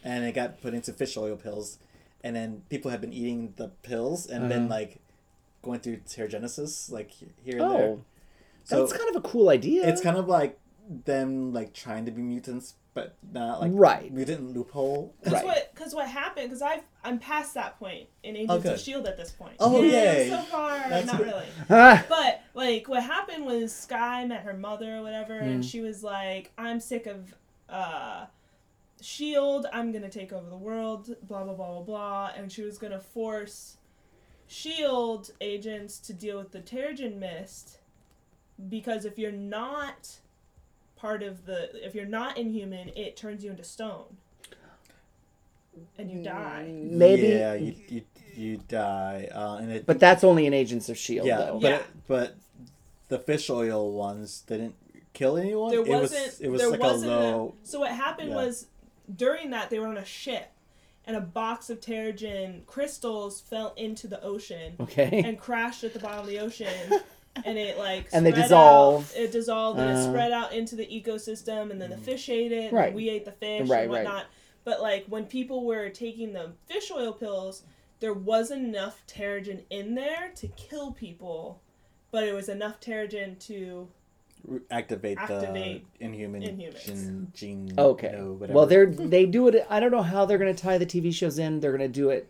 [0.04, 1.78] and it got put into fish oil pills,
[2.24, 4.74] and then people have been eating the pills and been Uh-huh.
[4.74, 5.00] like
[5.62, 7.28] going through Terrigenesis, like here
[7.62, 7.82] and there.
[7.88, 8.04] oh,
[8.64, 9.86] So that's kind of a cool idea.
[9.88, 10.58] it's kind of like
[11.04, 14.10] them like trying to be mutants, but not like Right.
[14.10, 15.14] mutant loophole.
[15.22, 15.44] Cause Right.
[15.44, 15.74] what?
[15.74, 16.46] Because what happened?
[16.48, 18.74] Because I've I'm past that point in Agents Okay.
[18.74, 19.54] of Shield at this point.
[19.60, 20.30] Oh, Yeah, yay.
[20.30, 21.26] So far, That's not good.
[21.26, 21.46] really.
[21.70, 25.70] Ah, But like, what happened was Skye met her mother or whatever, and Mm.
[25.70, 27.34] she was like, "I'm sick of
[27.68, 28.26] uh,
[29.02, 29.66] Shield.
[29.72, 31.14] I'm gonna take over the world.
[31.28, 33.76] Blah blah blah blah blah." And she was gonna force
[34.48, 37.78] Shield agents to deal with the Terrigen Mist
[38.70, 40.20] because if you're not
[40.96, 44.16] part of the, if you're not inhuman, it turns you into stone,
[45.98, 46.70] and you die.
[46.72, 47.28] maybe.
[47.28, 48.02] Yeah, you you,
[48.34, 49.86] you die, uh, and it.
[49.86, 51.58] But that's only in Agents of Shield, yeah, though.
[51.60, 51.82] but Yeah.
[52.08, 52.34] but
[53.08, 54.74] the fish oil ones didn't
[55.12, 55.70] kill anyone.
[55.70, 56.26] There it wasn't.
[56.26, 57.54] was it was there like wasn't a low.
[57.62, 58.36] so what happened Yeah.
[58.36, 58.66] was
[59.14, 60.50] during that they were on a ship,
[61.06, 65.22] and a box of Terrigen crystals fell into the ocean Okay.
[65.24, 66.68] and crashed at the bottom of the ocean.
[67.44, 69.10] And it like And they spread dissolve.
[69.14, 70.08] Out, it dissolved and it Uh.
[70.08, 72.72] spread out into the ecosystem, and then the fish ate it.
[72.72, 72.86] Right.
[72.88, 74.04] And we ate the fish Right, and right.
[74.04, 74.26] whatnot.
[74.64, 77.62] But like when people were taking the fish oil pills,
[78.00, 81.60] there wasn't enough Terrigen in there to kill people,
[82.10, 83.88] but it was enough Terrigen to
[84.70, 86.84] activate, Activate the inhuman Inhumans.
[86.86, 88.12] gene, gene Okay.
[88.12, 88.56] no, whatever.
[88.56, 89.66] well, they're they do it.
[89.70, 91.60] I don't know how they're going to tie the TV shows in.
[91.60, 92.28] They're going to do it.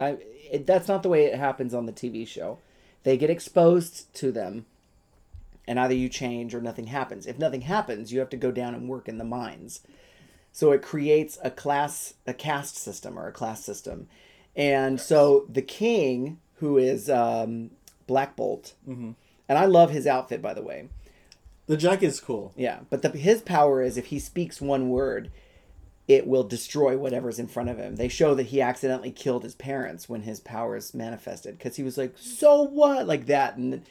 [0.00, 0.16] I.
[0.50, 2.58] It, that's not the way it happens on the TV show.
[3.04, 4.66] They get exposed to them,
[5.66, 7.26] and either you change or nothing happens.
[7.26, 9.80] If nothing happens, you have to go down and work in the mines.
[10.52, 14.08] So it creates a class, a caste system or a class system,
[14.54, 17.70] and so the king, who is um,
[18.06, 19.12] Black Bolt, mm-hmm.
[19.48, 20.88] and I love his outfit by the way.
[21.66, 22.52] the jacket is cool.
[22.56, 25.30] Yeah, but the, his power is if he speaks one word,
[26.14, 27.96] it will destroy whatever's in front of him.
[27.96, 31.96] They show that he accidentally killed his parents when his powers manifested because he was
[31.98, 33.82] like, "So what?" like that, and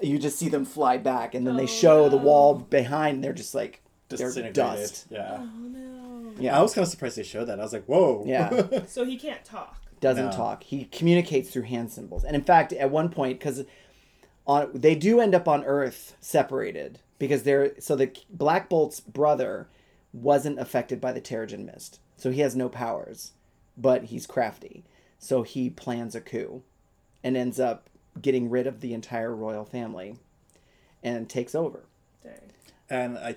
[0.00, 3.16] you just see them fly back, and then they Oh, show the wall behind.
[3.16, 5.06] And they're just like they're dust.
[5.10, 5.38] Yeah.
[5.40, 6.32] Oh no.
[6.38, 7.58] Yeah, I was kind of surprised they showed that.
[7.58, 8.22] I was like, whoa.
[8.26, 8.82] Yeah.
[8.86, 9.82] So he can't talk.
[10.00, 10.30] doesn't No.
[10.32, 10.62] talk.
[10.62, 12.22] He communicates through hand symbols.
[12.24, 13.64] And in fact, at one point, because
[14.46, 19.68] on they do end up on Earth separated because they're so the Black Bolt's brother
[20.12, 23.32] wasn't affected by the Terrigen mist, so he has no powers,
[23.76, 24.84] but he's crafty.
[25.18, 26.62] So he plans a coup,
[27.22, 27.90] and ends up
[28.20, 30.16] getting rid of the entire royal family,
[31.02, 31.84] and takes over.
[32.22, 32.52] Dang.
[32.90, 33.36] and I,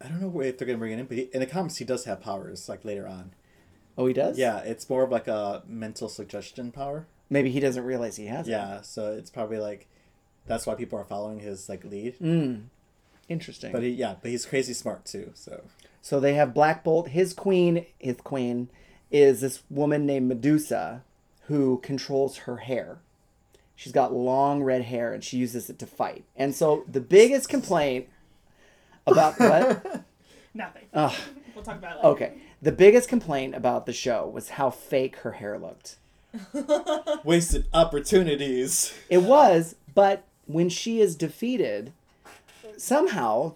[0.00, 1.84] I don't know if they're gonna bring it in, but he, in the comics he
[1.84, 3.32] does have powers like later on.
[3.96, 4.38] Oh, he does.
[4.38, 7.06] Yeah, it's more of like a mental suggestion power.
[7.28, 8.52] Maybe he doesn't realize he has it.
[8.52, 9.88] Yeah, so it's probably like
[10.46, 12.18] that's why people are following his like lead.
[12.20, 12.64] Mm.
[13.28, 13.72] Interesting.
[13.72, 15.32] But he, yeah, but he's crazy smart too.
[15.34, 15.62] So
[16.00, 17.08] So they have Black Bolt.
[17.08, 18.68] His queen, his queen,
[19.10, 21.02] is this woman named Medusa,
[21.42, 22.98] who controls her hair.
[23.76, 26.24] She's got long red hair, and she uses it to fight.
[26.36, 28.08] And so the biggest complaint
[29.06, 30.04] about what?
[30.54, 30.84] Nothing.
[30.92, 31.14] Ugh.
[31.54, 32.08] We'll talk about it later.
[32.08, 35.96] Okay, the biggest complaint about the show was how fake her hair looked.
[37.24, 38.94] wasted opportunities.
[39.08, 41.92] It was, but when she is defeated,
[42.78, 43.54] somehow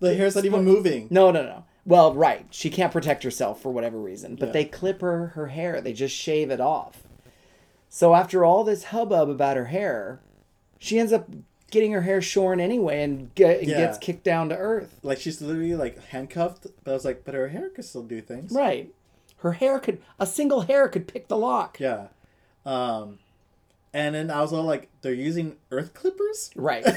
[0.00, 1.08] The hair's not even moving.
[1.10, 1.64] No, no, no.
[1.86, 2.46] Well, right.
[2.50, 4.52] She can't protect herself for whatever reason, but Yeah.
[4.52, 5.80] they clip her her hair.
[5.80, 7.02] They just shave it off.
[7.88, 10.20] So after all this hubbub about her hair,
[10.78, 11.28] she ends up
[11.70, 13.78] getting her hair shorn anyway and, get, and Yeah.
[13.78, 14.98] gets kicked down to earth.
[15.02, 18.20] Like she's literally like handcuffed, but I was like, but her hair could still do
[18.20, 18.52] things.
[18.52, 18.92] Right.
[19.38, 21.78] Her hair could a single hair could pick the lock.
[21.80, 22.08] Yeah.
[22.64, 23.18] Um,
[23.94, 26.50] and then I was all like, they're using earth clippers.
[26.54, 26.84] Right.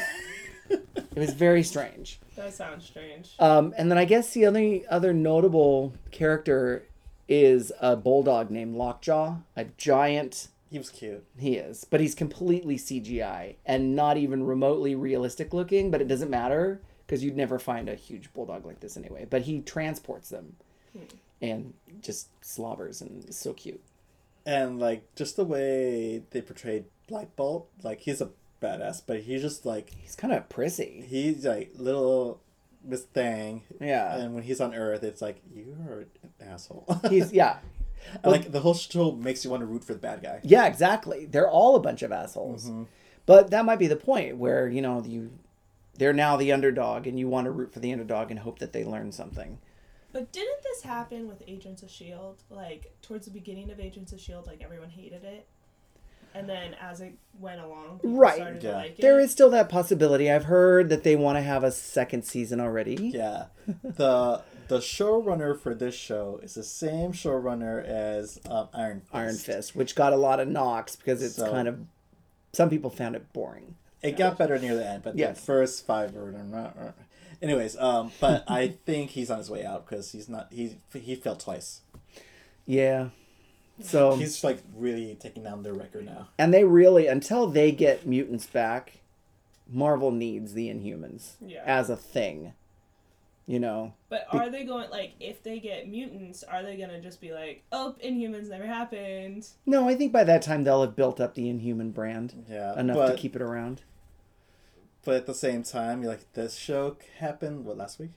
[0.69, 2.19] it was very strange.
[2.35, 3.33] That sounds strange.
[3.39, 6.85] Um, and then I guess the only other notable character
[7.27, 11.25] is a bulldog named Lockjaw, a giant He was cute.
[11.37, 15.91] He is, but he's completely CGI and not even remotely realistic looking.
[15.91, 19.25] But it doesn't matter because you'd never find a huge bulldog like this anyway.
[19.29, 20.55] But he transports them
[21.41, 23.81] and just slobbers and is so cute.
[24.45, 28.29] And like just the way they portrayed Black Bolt, like he's a
[28.59, 31.03] badass, but he's just like He's kind of prissy.
[31.07, 32.41] he's like little
[32.83, 33.63] Miss Thing.
[33.79, 34.15] Yeah.
[34.17, 36.85] And when he's on Earth, it's like you're an asshole.
[37.09, 37.57] He's yeah,
[38.23, 40.39] And, like the whole show makes you want to root for the bad guy.
[40.43, 41.25] yeah, exactly.
[41.25, 42.69] They're all a bunch of assholes.
[42.69, 42.83] Mm-hmm.
[43.25, 45.31] But that might be the point where you know you,
[45.97, 48.71] they're now the underdog, and you want to root for the underdog and hope that
[48.71, 49.59] they learn something.
[50.13, 52.41] But didn't this happen with Agents of Shield?
[52.49, 55.47] Like towards the beginning of Agents of Shield, like everyone hated it,
[56.33, 58.35] and then as it went along, Right.
[58.35, 58.71] started Yeah.
[58.71, 59.01] to like it.
[59.01, 60.29] There is still that possibility.
[60.31, 62.95] I've heard that they want to have a second season already.
[63.13, 63.45] Yeah.
[63.83, 69.09] The the showrunner for this show is the same showrunner as um, Iron Fist.
[69.15, 71.79] Iron Fist, which got a lot of knocks because it's So- kind of
[72.53, 73.75] some people found it boring.
[74.01, 75.37] It got better near the end, but Yes.
[75.39, 76.77] the first five or not.
[77.41, 81.15] anyways, um, but I think he's on his way out because he's not he he
[81.15, 81.81] failed twice.
[82.65, 83.09] Yeah.
[83.81, 86.29] So He's like really taking down their record now.
[86.37, 88.99] and they really until they get mutants back,
[89.71, 91.63] Marvel needs the Inhumans Yeah.
[91.65, 92.53] as a thing.
[93.47, 93.93] You know.
[94.09, 97.63] But are they going like if they get mutants, are they gonna just be like,
[97.71, 99.47] oh, Inhumans never happened?
[99.65, 102.95] No, I think by that time they'll have built up the Inhuman brand Yeah, enough
[102.97, 103.81] but to keep it around.
[105.03, 108.11] but at the same time, you're like this show happened what last week?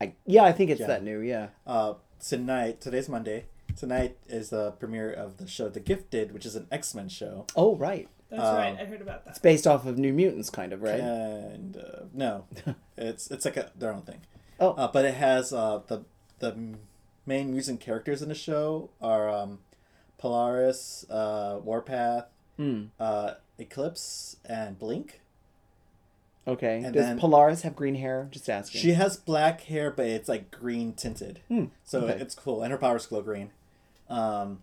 [0.00, 0.86] I yeah, I think it's Yeah.
[0.86, 1.18] that new.
[1.20, 1.48] Yeah.
[1.66, 3.44] Uh, tonight today's Monday.
[3.78, 7.46] Tonight is the premiere of the show The Gifted, which is an X Men show.
[7.54, 8.08] Oh right.
[8.28, 8.76] That's Um, right.
[8.78, 9.30] I heard about that.
[9.30, 11.00] It's based off of New Mutants, kind of right.
[11.00, 12.44] And uh, no,
[12.96, 14.20] it's it's like a their own thing.
[14.60, 14.72] Oh.
[14.72, 16.04] Uh, but it has uh, the
[16.40, 16.74] the
[17.24, 19.60] main mutant characters in the show are um,
[20.18, 22.26] Polaris, uh, Warpath,
[22.98, 25.20] uh, Eclipse, and Blink.
[26.48, 26.76] Okay.
[26.82, 28.26] And Does then- Polaris have green hair?
[28.30, 28.80] Just asking.
[28.80, 32.20] She has black hair, but it's like green tinted, Hmm, so okay.
[32.20, 33.50] it's cool, and her powers glow green.
[34.08, 34.62] Um,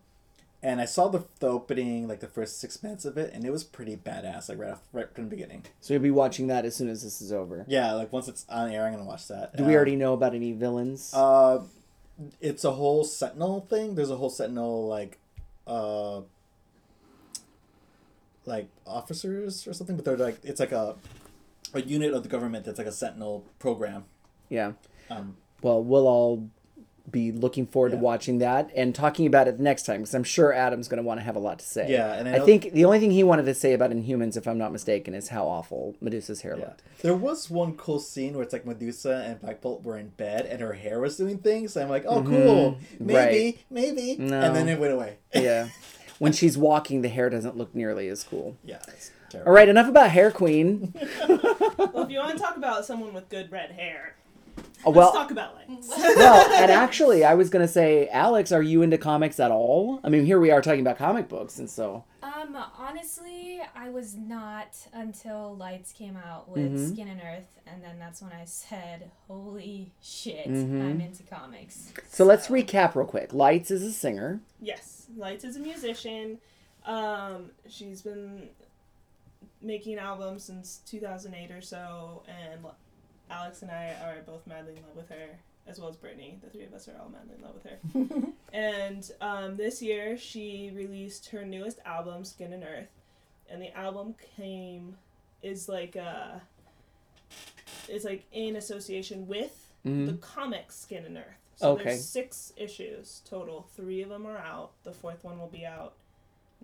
[0.63, 3.51] and I saw the, the opening, like the first six minutes of it, and it
[3.51, 5.63] was pretty badass, like right off, right from the beginning.
[5.79, 7.65] So you'll be watching that as soon as this is over.
[7.67, 9.55] Yeah, like once it's on air, I'm gonna watch that.
[9.55, 11.11] Do we Uh, already know about any villains?
[11.13, 11.61] Uh,
[12.41, 13.93] it's a whole Sentinel thing.
[13.93, 15.19] There's a whole Sentinel like,
[15.67, 16.21] uh,
[18.45, 20.95] like officers or something, but they're like it's like a,
[21.73, 24.05] a unit of the government that's like a Sentinel program.
[24.49, 24.73] yeah.
[25.09, 26.49] Um, Well, we'll all
[27.11, 30.23] be looking forward to watching that and talking about it the next time because I'm
[30.23, 31.91] sure Adam's going to want to have a lot to say.
[31.91, 34.47] Yeah, and I I, think the only thing he wanted to say about Inhumans, if
[34.47, 36.65] I'm not mistaken, is how awful Medusa's hair yeah.
[36.65, 36.81] looked.
[37.01, 40.45] There was one cool scene where it's like Medusa and Black Bolt were in bed
[40.47, 41.77] and her hair was doing things.
[41.77, 43.15] I'm like, oh, cool, maybe, Mm-hmm.
[43.15, 43.59] Right.
[43.69, 44.41] maybe, No.
[44.41, 45.17] and then it went away.
[45.35, 45.69] Yeah.
[46.19, 48.57] when she's walking, the hair doesn't look nearly as cool.
[48.63, 49.49] yeah, it's terrible.
[49.49, 50.93] All right, enough about Hair Queen.
[51.27, 54.15] well, if you want to talk about someone with good red hair,
[54.83, 55.87] Oh, let's well, talk about Lights.
[55.97, 59.99] well, and actually, I was going to say, Alex, are you into comics at all?
[60.03, 62.03] I mean, here we are talking about comic books, and so.
[62.21, 66.93] Um, honestly, I was not until Lights came out with Mhm.
[66.93, 70.81] Skin and Earth, and then that's when I said, "Holy shit, Mhm.
[70.81, 73.33] I'm into comics." So let's recap real quick.
[73.33, 74.41] Lights is a singer.
[74.59, 76.39] Yes, Lights is a musician.
[76.85, 78.49] Um, she's been
[79.61, 82.63] making albums since 2008 or so, and
[83.29, 85.39] Alex and I are both madly in love with her.
[85.67, 86.37] as well as Brittany.
[86.43, 88.31] The three of us are all madly in love with her.
[88.53, 92.89] and um, this year, she released her newest album, Skin and Earth,
[93.49, 94.95] and the album came
[95.41, 96.37] is like uh
[97.87, 100.05] is like in association with Mhm.
[100.07, 101.25] the comic Skin and Earth.
[101.57, 101.83] So Okay.
[101.85, 103.67] there's six issues total.
[103.75, 104.71] Three of them are out.
[104.83, 105.93] The fourth one will be out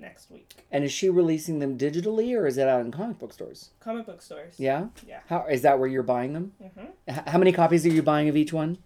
[0.01, 0.53] next week.
[0.71, 3.69] And is she releasing them digitally or is it out in comic book stores?
[3.79, 4.55] Comic book stores.
[4.57, 4.87] Yeah.
[5.07, 5.19] Yeah.
[5.27, 6.51] How is that where you're buying them?
[6.61, 6.85] Mm-hmm.
[7.07, 8.77] H- how many copies are you buying of each one?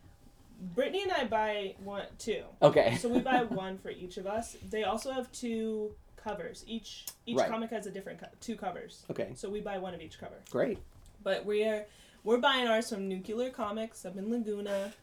[0.76, 2.44] Brittany and I buy one, two.
[2.62, 2.98] Okay.
[2.98, 4.56] So we buy one for each of us.
[4.70, 6.64] They also have two covers.
[6.68, 7.50] Each each Right.
[7.50, 9.04] comic has a different co- two covers.
[9.10, 9.32] Okay.
[9.36, 10.36] So we buy one of each cover.
[10.52, 10.78] Great.
[11.24, 11.86] But we're
[12.24, 14.94] we're buying ours from Nuclear Comics up in Laguna.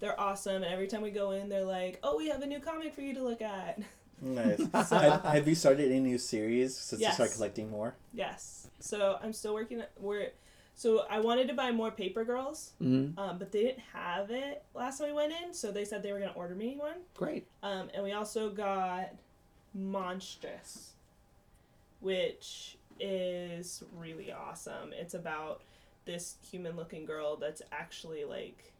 [0.00, 2.60] They're awesome, and every time we go in, they're like, "Oh, we have a new
[2.60, 3.80] comic for you to look at."
[4.20, 4.60] Nice.
[4.72, 7.10] have, have you started any new series since Yes.
[7.10, 7.94] you start collecting more?
[8.12, 8.68] Yes.
[8.80, 9.82] So I'm still working.
[9.98, 10.30] We're
[10.74, 14.62] so I wanted to buy more Paper Girls, hmm um, but they didn't have it
[14.74, 15.52] last time we went in.
[15.52, 16.98] So they said they were gonna order me one.
[17.14, 17.46] Great.
[17.62, 19.14] Um, and we also got
[19.76, 20.90] Monstress,
[22.00, 24.92] which is really awesome.
[24.92, 25.62] It's about
[26.04, 28.72] this human looking girl that's actually like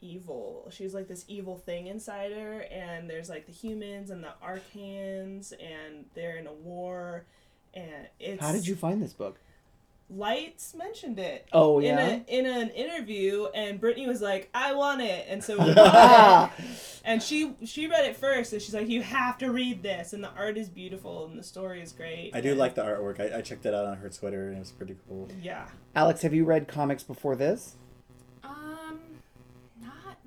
[0.00, 0.68] evil.
[0.70, 5.52] She's like this evil thing inside her, and there's like the humans and the arcans,
[5.52, 7.24] and they're in a war.
[7.74, 9.38] And it's How did you find this book?
[10.12, 12.00] Lights mentioned it Oh in yeah.
[12.08, 16.50] a in an interview, and Brittany was like, "I want it," and so we bought
[16.58, 16.64] it.
[17.04, 20.24] And she she read it first, and she's like, "You have to read this." And
[20.24, 22.32] the art is beautiful, and the story is great.
[22.34, 23.20] I do like the artwork.
[23.20, 25.28] I, I checked it out on her Twitter and it was pretty cool.
[25.40, 27.76] Yeah, Alex, have you read comics before this?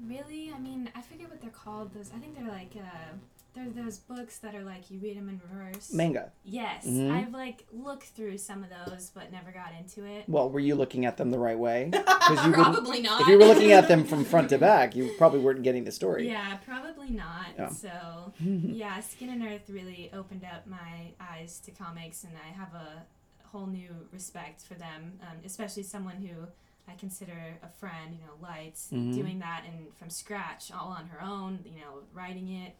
[0.01, 0.51] Really.
[0.55, 1.93] I mean, I forget what they're called.
[1.93, 3.13] Those I think they're like uh,
[3.53, 5.93] they're those books that are like you read them in reverse.
[5.93, 6.31] Manga.
[6.43, 7.11] Yes, Mhm.
[7.11, 10.23] I've like looked through some of those, but never got into it.
[10.27, 11.91] Well, were you looking at them the right way?
[12.23, 13.21] Because you Probably not.
[13.21, 15.91] If you were looking at them from front to back, you probably weren't getting the
[15.91, 16.25] story.
[16.27, 17.47] Yeah, probably not.
[17.57, 17.67] Yeah.
[17.67, 22.73] So, yeah, Skin and Earth really opened up my eyes to comics, and I have
[22.73, 23.03] a
[23.49, 26.47] whole new respect for them, um, especially someone who
[26.88, 28.13] I consider a friend.
[28.13, 29.13] You know, Lights Mhm.
[29.13, 31.59] doing that and from scratch, all on her own.
[31.65, 32.73] You know, writing it,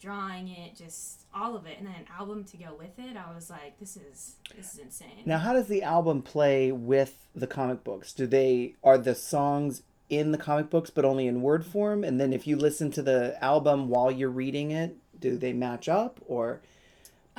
[0.00, 3.16] drawing it, just all of it, and then an album to go with it.
[3.16, 5.22] I was like, this is this is insane.
[5.26, 8.12] Now, how does the album play with the comic books?
[8.12, 12.04] Do they are the songs in the comic books but only in word form?
[12.04, 15.88] And then if you listen to the album while you're reading it, do they match
[15.88, 16.60] up or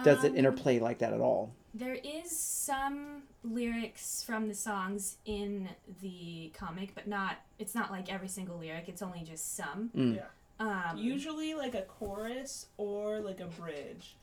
[0.04, 1.52] does it Um, interplay like that at all?
[1.74, 5.70] There is some lyrics from the songs in
[6.02, 7.38] the comic, but not.
[7.60, 8.86] It's not like every single lyric.
[8.88, 9.90] It's only just some.
[9.96, 10.16] Mm.
[10.18, 10.26] Yeah.
[10.60, 14.16] Um, usually like a chorus or like a bridge.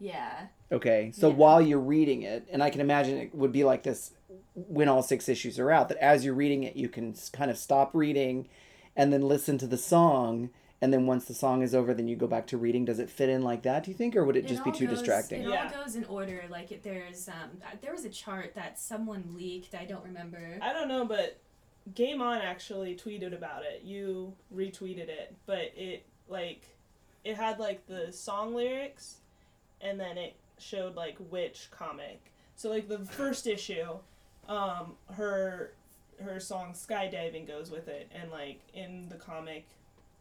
[0.00, 0.46] yeah.
[0.70, 1.34] Okay, so Yeah.
[1.34, 4.12] while you're reading it, and I can imagine it would be like this
[4.54, 7.58] when all six issues are out, that as you're reading it, you can kind of
[7.58, 8.48] stop reading
[8.94, 10.50] and then listen to the song.
[10.80, 12.84] And then once the song is over, then you go back to reading.
[12.84, 14.14] Does it fit in like that, do you think?
[14.14, 15.42] Or would it just be too goes- distracting?
[15.42, 15.72] It Yeah.
[15.76, 16.44] all goes in order.
[16.48, 19.74] Like it, there's um, uh, there was a chart that someone leaked.
[19.74, 20.58] I don't remember.
[20.62, 21.38] I don't know, but
[21.94, 23.82] Game On actually tweeted about it.
[23.82, 26.62] You retweeted it, but it like
[27.24, 29.16] it had like the song lyrics,
[29.80, 32.32] and then it showed like which comic.
[32.54, 33.98] So like the first issue,
[34.48, 35.72] um, her
[36.22, 39.66] her song skydiving goes with it, and like in the comic,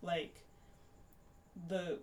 [0.01, 0.33] like
[1.67, 1.99] the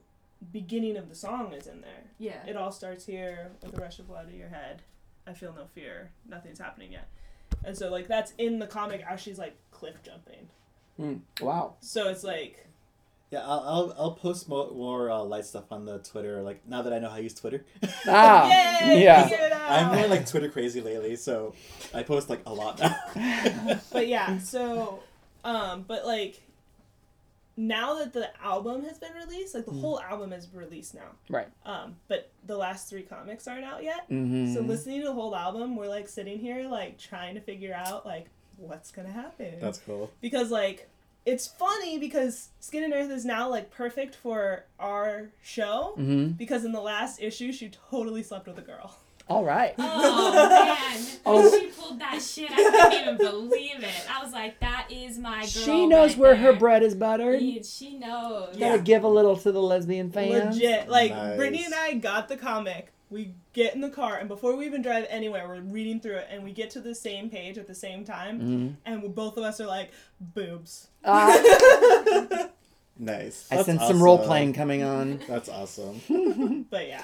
[0.53, 2.05] beginning of the song is in there.
[2.19, 2.45] Yeah.
[2.47, 4.83] It all starts here with a rush of blood to your head.
[5.27, 6.11] I feel no fear.
[6.29, 7.09] Nothing's happening yet.
[7.65, 10.49] And so like that's in the comic as she's like cliff jumping.
[10.97, 11.15] Hmm.
[11.45, 11.75] Wow.
[11.81, 12.67] So it's like
[13.31, 16.43] Yeah, I'll I'll, I'll post more, more uh, light stuff on the Twitter.
[16.43, 17.65] Like now that I know how to use Twitter,
[18.07, 18.47] Ah,
[18.83, 19.03] Yay!
[19.03, 19.23] yeah.
[19.27, 19.71] Figure it out!
[19.71, 21.55] I'm more like Twitter crazy lately, so
[21.95, 23.81] I post like a lot now.
[23.91, 25.01] But yeah, so
[25.43, 26.43] um but like
[27.57, 31.11] now that the album has been released, like the whole album is released now.
[31.29, 31.49] Right.
[31.65, 34.09] Um, but the last three comics aren't out yet.
[34.11, 34.55] Mm-hmm.
[34.55, 38.05] So listening to the whole album, we're like sitting here like trying to figure out
[38.05, 38.27] like
[38.57, 39.55] what's gonna happen.
[39.61, 40.11] That's cool.
[40.21, 40.89] because like
[41.27, 46.33] it's funny because Skin and Earth is now like perfect for our show mm-hmm.
[46.33, 48.97] because in the last issue she totally slept with a girl.
[49.29, 49.75] All right.
[49.79, 51.07] Oh man!
[51.27, 51.51] Oh.
[51.59, 54.11] She pulled that shit, I couldn't even believe it.
[54.15, 57.41] I was like, "That is my girl." She knows right where her bread is buttered.
[57.41, 58.55] Yeah, She knows.
[58.59, 60.57] Gotta give a little to the lesbian fans.
[60.57, 61.37] Legit, like Nice.
[61.39, 62.93] Brittany and I got the comic.
[63.09, 66.29] We get in the car and before we even drive anywhere, we're reading through it
[66.31, 68.75] and we get to the same page at the same time, Mhm.
[68.85, 70.89] and we, both of us are like boobs.
[71.07, 71.31] Ah,
[72.99, 73.49] Nice.
[73.51, 75.21] I That's sense some role playing coming on.
[75.27, 76.67] That's awesome.
[76.71, 77.03] But yeah,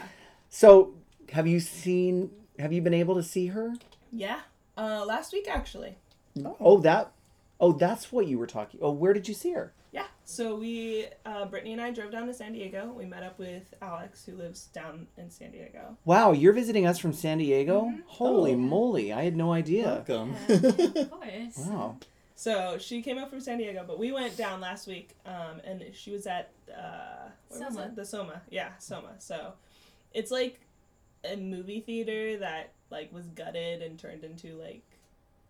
[0.51, 0.93] So,
[1.33, 2.31] have you seen?
[2.59, 3.75] Have you been able to see her?
[4.13, 4.41] yeah.
[4.79, 5.97] Uh, last week actually.
[6.59, 7.13] Oh, that
[7.61, 8.81] Oh, that's what you were talking.
[8.83, 9.73] Oh, where did you see her?
[9.93, 10.07] Yeah.
[10.25, 12.91] So we, uh, Brittany and I drove down to San Diego.
[12.97, 15.99] We met up with Alex, who lives down in San Diego.
[16.07, 17.83] Wow, you're visiting us from San Diego?
[17.83, 18.01] Mm-hmm.
[18.07, 18.57] Holy Oh.
[18.57, 20.03] moly, I had no idea.
[20.09, 20.35] Welcome.
[20.49, 21.57] Yeah, of course.
[21.69, 21.97] Wow.
[22.37, 25.85] So she came up from San Diego, but we went down last week, um, and
[25.93, 27.97] she was at uh, where was it?
[27.97, 29.11] The Soma, yeah, Soma.
[29.19, 29.53] So
[30.15, 30.59] it's like
[31.25, 34.83] a movie theater that like was gutted and turned into like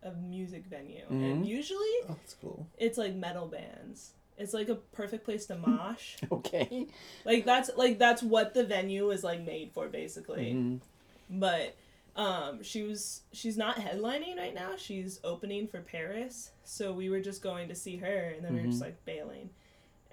[0.03, 1.47] a music venue, and Mhm.
[1.47, 2.67] usually oh, that's cool.
[2.77, 4.11] it's like metal bands.
[4.37, 6.15] It's like a perfect place to mosh.
[6.31, 6.87] Okay.
[7.25, 10.53] like that's like that's what the venue is like made for, basically.
[10.53, 10.79] Mhm.
[11.29, 11.75] but
[12.17, 17.21] um she was she's not headlining right now she's opening for PVRIS so we were
[17.21, 18.85] just going to see her and then we were just Mhm.
[18.87, 19.49] like bailing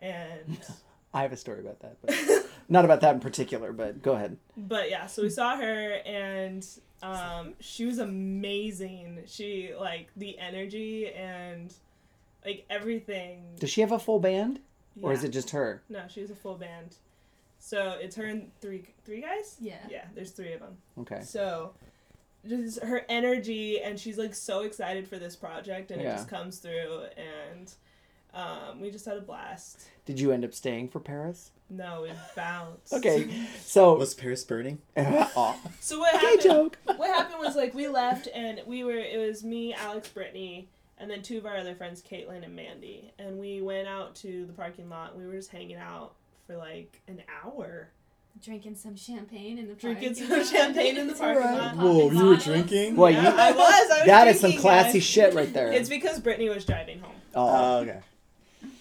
[0.00, 0.58] and
[1.14, 2.14] I have a story about that, but
[2.68, 4.36] not about that in particular, but go ahead.
[4.56, 6.66] but yeah so we saw her and
[7.02, 11.72] um she was amazing she like the energy and
[12.44, 14.60] like everything Does she have a full band?
[15.00, 15.82] Or is it just her?
[15.88, 16.96] no she was a full band
[17.60, 19.76] so it's her and three three guys Yeah.
[19.88, 21.20] yeah there's three of them Okay.
[21.22, 21.72] So,
[22.46, 26.10] just her energy, and she's like so excited for this project, and Yeah.
[26.10, 27.70] it just comes through, and
[28.34, 29.80] um, we just had a blast.
[30.04, 31.50] Did you end up staying for PVRIS?
[31.70, 32.92] No, it bounced.
[32.94, 33.28] Okay.
[33.62, 34.78] So Was PVRIS burning?
[34.96, 35.56] Aw.
[35.80, 36.42] So what Okay, happened?
[36.42, 36.78] joke.
[36.96, 38.92] What happened was like we left, and we were.
[38.98, 40.68] It was me, Alex, Brittany,
[40.98, 44.46] and then two of our other friends, Caitlin and Mandy, and we went out to
[44.46, 45.12] the parking lot.
[45.12, 46.14] and We were just hanging out
[46.46, 47.88] for like an hour,
[48.42, 50.46] Drinking some champagne in the drinking parking some lot.
[50.46, 51.76] champagne in the parking lot.
[51.76, 52.94] Whoa, you were drinking?
[52.96, 53.90] Well, Yeah, you- I was.
[53.90, 55.04] I was That is some drinking, classy guys.
[55.06, 55.72] shit right there.
[55.72, 57.16] It's because Brittany was driving home.
[57.34, 57.48] oh.
[57.48, 57.98] Oh, okay.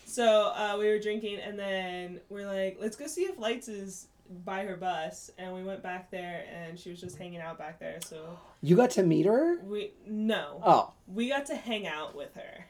[0.10, 4.08] So uh, we were drinking, and then we're like, let's go see if Lights is
[4.45, 5.30] by her bus.
[5.38, 7.99] And we went back there, and she was just hanging out back there.
[8.05, 9.60] So You got to meet her?
[9.64, 10.93] we no, Oh.
[11.08, 12.66] we got to hang out with her.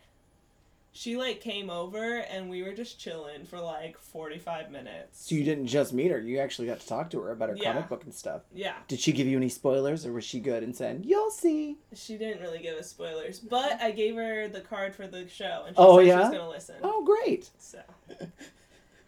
[0.99, 5.27] She like came over, and we were just chilling for like forty five minutes.
[5.27, 7.55] So you didn't just meet her, you actually got to talk to her about her
[7.55, 7.73] Yeah.
[7.73, 8.41] comic book and stuff.
[8.51, 11.77] yeah, Did she give you any spoilers or was she good and said, You'll see?
[11.93, 15.65] she didn't really give us spoilers, but I gave her the card for the show,
[15.67, 16.75] and she Oh, said she was gonna listen.
[16.81, 17.49] Oh great.
[17.59, 17.79] So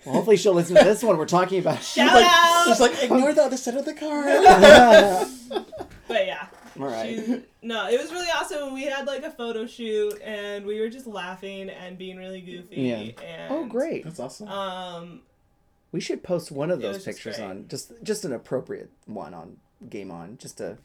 [0.06, 1.82] Well hopefully she'll listen to this one we're talking about.
[1.82, 2.66] shout out.
[2.68, 4.26] She's like, ignore the other side of the card.
[6.08, 6.48] but yeah,
[6.80, 7.16] All right.
[7.26, 8.74] She- no, it was really awesome.
[8.74, 12.76] We had like a photo shoot, and we were just laughing and being really goofy.
[12.82, 13.24] Yeah.
[13.26, 14.04] And, Oh great.
[14.04, 14.48] That's awesome.
[14.50, 15.22] Um,
[15.92, 19.34] We should post one of those was just pictures on just just an appropriate one
[19.34, 19.58] on
[19.90, 20.78] Game On, just to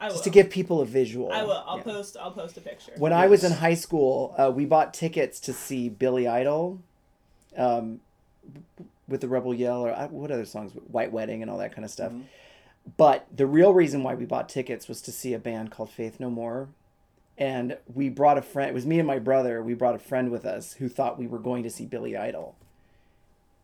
[0.00, 1.32] I just to give people a visual.
[1.32, 1.62] I will.
[1.66, 1.82] I'll Yeah.
[1.84, 2.16] post.
[2.20, 2.92] I'll post a picture.
[2.98, 6.78] When I was in high school, uh, we bought tickets to see Billy Idol,
[7.56, 8.00] um,
[9.08, 11.84] with the Rebel Yell or uh, what other songs, White Wedding and all that kind
[11.84, 12.12] of stuff.
[12.12, 12.22] Mhm.
[12.96, 16.18] But the real reason why we bought tickets was to see a band called Faith
[16.20, 16.68] No More,
[17.36, 18.70] and we brought a friend.
[18.70, 19.62] It was me and my brother.
[19.62, 22.54] We brought a friend with us who thought we were going to see Billy Idol.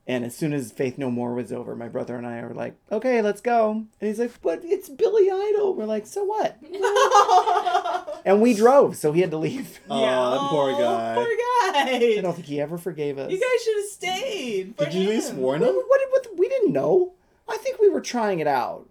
[0.07, 2.75] And as soon as Faith No More was over, my brother and I were like,
[2.93, 6.59] "Okay, let's go." And he's like, "But it's Billy Idol." We're like, "So what?"
[8.27, 9.81] And we drove, so he had to leave.
[9.91, 11.15] Aw, poor guy.
[11.15, 12.17] Poor guy.
[12.19, 13.31] I don't think he ever forgave us.
[13.31, 14.75] You guys should have stayed.
[14.79, 15.37] for Did you at least him.
[15.39, 15.75] warn What, him?
[15.77, 17.13] what, what, we didn't know.
[17.47, 18.89] I think we were trying it out.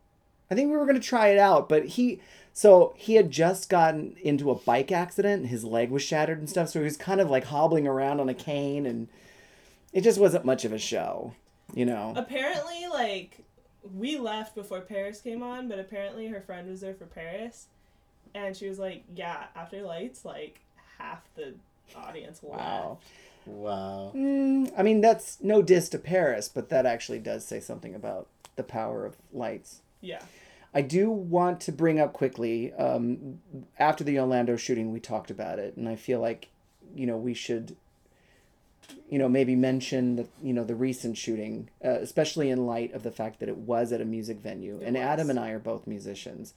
[0.54, 2.22] I think we were going to try it out, but he.
[2.56, 6.48] So he had just gotten into a bike accident and his leg was shattered and
[6.48, 6.70] stuff.
[6.70, 9.08] So he was kind of like hobbling around on a cane and
[9.92, 11.34] it just wasn't much of a show,
[11.74, 12.14] you know?
[12.16, 13.40] Apparently, like
[13.96, 17.66] we left before PVRIS came on, but apparently her friend was there for PVRIS,
[18.36, 20.60] and she was like, "Yeah, after Lights, like
[21.00, 21.54] half the
[21.96, 22.98] audience left." Wow.
[23.46, 24.12] Wow.
[24.16, 28.28] Mm, I mean, that's no diss to PVRIS, but that actually does say something about
[28.56, 29.82] the power of Lights.
[30.02, 30.22] Yeah.
[30.74, 32.74] I do want to bring up quickly.
[32.74, 33.40] Um,
[33.78, 36.50] after the Orlando shooting, we talked about it, and I feel like,
[36.96, 37.76] you know, we should,
[39.10, 43.04] you know, maybe mention the you know the recent shooting, uh, especially in light of
[43.04, 45.60] the fact that it was at a music venue, It and Adam and I are
[45.60, 46.56] both musicians,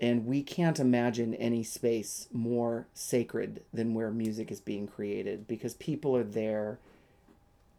[0.00, 5.74] and we can't imagine any space more sacred than where music is being created because
[5.74, 6.78] people are there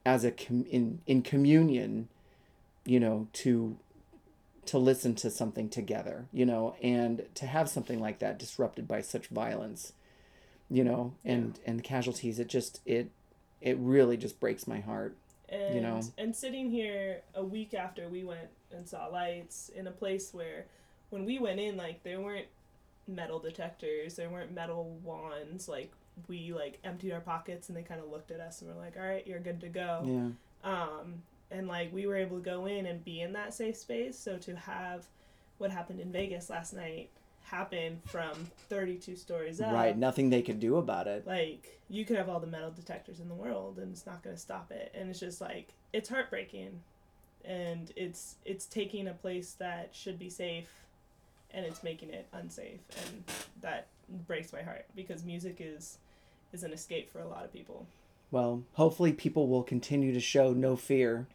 [0.04, 2.10] as a com- in in communion,
[2.86, 3.78] you know, to
[4.68, 9.02] to listen to something together, you know, and to have something like that disrupted by
[9.02, 9.94] such violence,
[10.70, 13.10] you know, and and casualties, it just it
[13.62, 15.16] it really just breaks my heart.
[15.50, 16.02] and you know.
[16.18, 20.66] and sitting here a week after we went and saw Lights in a place where
[21.10, 22.48] when we went in like there weren't
[23.08, 25.92] metal detectors there weren't metal wands like
[26.28, 28.96] we like emptied our pockets and they kind of looked at us and were like
[28.98, 30.30] all right you're good to go Yeah.
[30.64, 31.22] um
[31.52, 34.38] and like we were able to go in and be in that safe space so
[34.38, 35.06] to have
[35.58, 37.10] what happened in vegas last night
[37.46, 38.32] happen from
[38.70, 39.74] 32 stories up.
[39.74, 39.98] Right.
[39.98, 41.28] Nothing they could do about it.
[41.28, 44.36] Like you could have all the metal detectors in the world and it's not going
[44.36, 44.94] to stop it.
[44.96, 46.82] And it's just like it's heartbreaking.
[47.46, 50.70] And it's it's taking a place that should be safe
[51.52, 53.24] and it's making it unsafe and
[53.62, 53.88] that
[54.28, 55.98] breaks my heart because music is
[56.54, 57.86] is an escape for a lot of people.
[58.34, 61.28] Well, hopefully people will continue to show no fear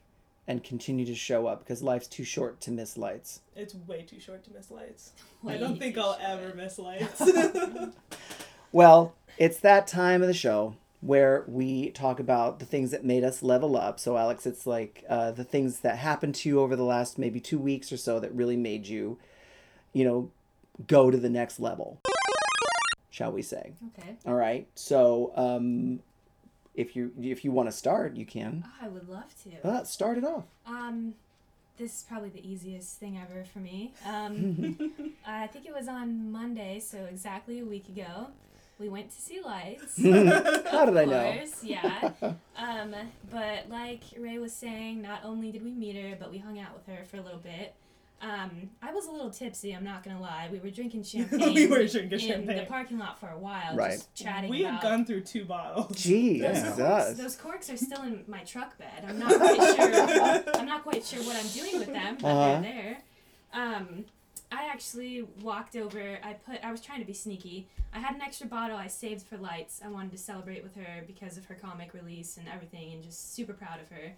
[0.48, 3.40] and continue to show up because life's too short to miss Lights.
[3.54, 5.12] It's way too short to miss Lights.
[5.46, 6.28] I don't think I'll short.
[6.28, 7.22] ever miss Lights.
[8.72, 13.24] Well, it's that time of the show where we talk about the things that made
[13.24, 13.98] us level up.
[13.98, 17.40] So, Alex, it's like uh, the things that happened to you over the last maybe
[17.40, 19.16] two weeks or so that really made you,
[19.94, 20.30] you know,
[20.86, 21.98] go to the next level,
[23.08, 23.72] shall we say?
[23.98, 24.16] Okay.
[24.26, 24.66] All right.
[24.74, 26.00] So, um,
[26.78, 28.64] if you if you want to start, you can.
[28.64, 29.68] Oh, I would love to.
[29.68, 30.44] Uh, start it off.
[30.66, 31.14] Um,
[31.76, 33.92] this is probably the easiest thing ever for me.
[34.06, 34.76] Um,
[35.26, 38.28] I think it was on Monday, so exactly a week ago.
[38.78, 40.00] We went to see Lights.
[40.70, 41.44] How did I know?
[41.62, 42.12] yeah.
[42.58, 42.92] Um,
[43.30, 46.74] but like Ray was saying, not only did we meet her, but we hung out
[46.74, 47.72] with her for a little bit.
[48.20, 49.72] Um, I was a little tipsy.
[49.72, 50.48] I'm not gonna lie.
[50.50, 51.54] We were drinking champagne.
[51.54, 52.56] We were drinking in champagne.
[52.56, 53.92] the parking lot for a while, Right.
[53.92, 54.74] just chatting we about.
[54.74, 55.92] had gone through two bottles.
[55.96, 56.52] Jeez, Yeah.
[56.52, 59.04] Those corks, those corks are still in my truck bed.
[59.08, 60.54] I'm not quite sure.
[60.56, 62.60] I'm not quite sure what I'm doing with them, but Uh-huh.
[62.60, 62.98] they're there.
[63.52, 64.04] Um,
[64.50, 66.18] I actually walked over.
[66.24, 66.64] I put.
[66.64, 67.68] I was trying to be sneaky.
[67.94, 69.80] I had an extra bottle I saved for Lights.
[69.84, 73.34] I wanted to celebrate with her because of her comic release and everything, and just
[73.34, 74.14] super proud of her.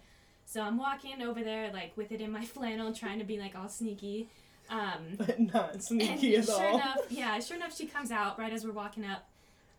[0.51, 3.55] So I'm walking over there like with it in my flannel, trying to be like
[3.55, 4.27] all sneaky.
[4.69, 6.75] Um, But not sneaky at sure all.
[6.75, 9.27] enough, yeah, sure enough, she comes out right as we're walking up.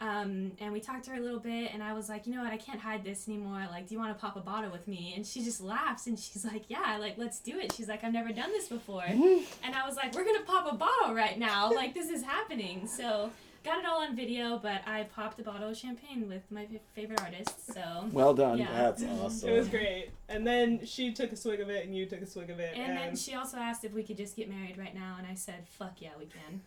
[0.01, 2.43] Um, and we talked to her a little bit, and I was like, you know
[2.43, 3.64] what, I can't hide this anymore.
[3.70, 5.12] Like, do you want to pop a bottle with me?
[5.14, 7.73] And she just laughs, and she's like, yeah, like, let's do it.
[7.73, 9.05] She's like, I've never done this before.
[9.05, 11.70] and I was like, we're gonna pop a bottle right now.
[11.73, 12.89] Like, this is happening.
[12.89, 13.31] So,
[13.65, 16.81] got it all on video, but I popped a bottle of champagne with my f-
[16.95, 17.73] favorite artist.
[17.73, 18.59] So, Well done.
[18.59, 18.69] Yeah.
[18.73, 19.49] That's awesome.
[19.49, 20.11] It was great.
[20.29, 22.73] And then she took a swig of it, and you took a swig of it.
[22.75, 25.27] and And, then she also asked if we could just get married right now, and
[25.27, 26.61] I said, fuck yeah, we can.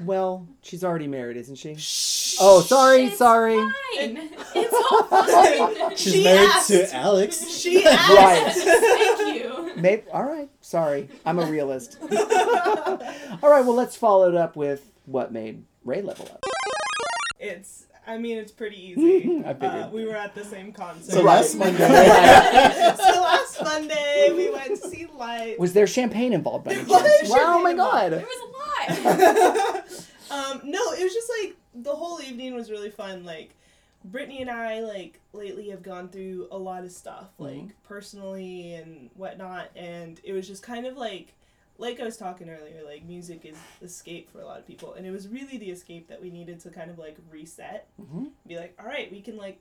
[0.00, 1.72] Well, she's already married, isn't she?
[2.40, 3.56] Oh, sorry, It's sorry.
[3.56, 3.70] Fine.
[4.54, 5.96] It's all fine.
[5.96, 6.68] She's She married asked.
[6.68, 7.48] to Alex.
[7.48, 8.10] she asked.
[8.10, 8.52] Right.
[8.54, 9.72] Thank you.
[9.76, 10.50] Maybe, all right.
[10.60, 11.96] Sorry, I'm a realist.
[12.02, 13.64] all right.
[13.64, 16.44] Well, let's follow it up with what made Ray level up.
[17.38, 17.86] It's.
[18.06, 19.44] I mean, it's pretty easy.
[19.44, 19.62] I figured.
[19.62, 21.12] Uh, we were at the same concert.
[21.12, 22.94] So last Monday, Right.
[22.96, 25.58] so last Monday we went to see Lights.
[25.58, 27.30] Was there champagne involved by any There was chance?
[27.30, 28.12] Wow, oh my god.
[28.12, 29.84] There was a lot.
[30.30, 33.24] um, no, it was just like the whole evening was really fun.
[33.24, 33.54] Like
[34.04, 37.70] Brittany and I, like lately, have gone through a lot of stuff, like Mhm.
[37.84, 41.34] personally and whatnot, and it was just kind of like,
[41.78, 45.06] like I was talking earlier, like music is escape for a lot of people, and
[45.06, 48.30] it was really the escape that we needed to kind of like reset, Mhm.
[48.46, 49.60] be like, all right, we can like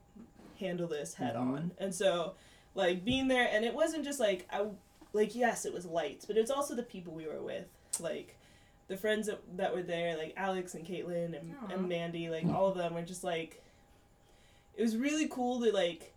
[0.60, 1.40] handle this head Mhm.
[1.54, 2.36] on, and so
[2.76, 4.68] like being there, and it wasn't just like I,
[5.14, 7.68] like yes, it was Lights, but it's also the people we were with,
[8.00, 8.36] like
[8.88, 11.74] the friends that, that were there, like Alex and Caitlin and, Aw.
[11.74, 13.62] and Mandy, like all of them were just like,
[14.76, 16.14] it was really cool to like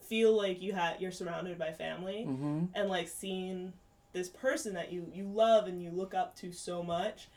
[0.00, 2.64] feel like you had you're surrounded by family Mm-hmm.
[2.74, 3.72] and like seeing
[4.14, 7.28] this person that you you love and you look up to so much,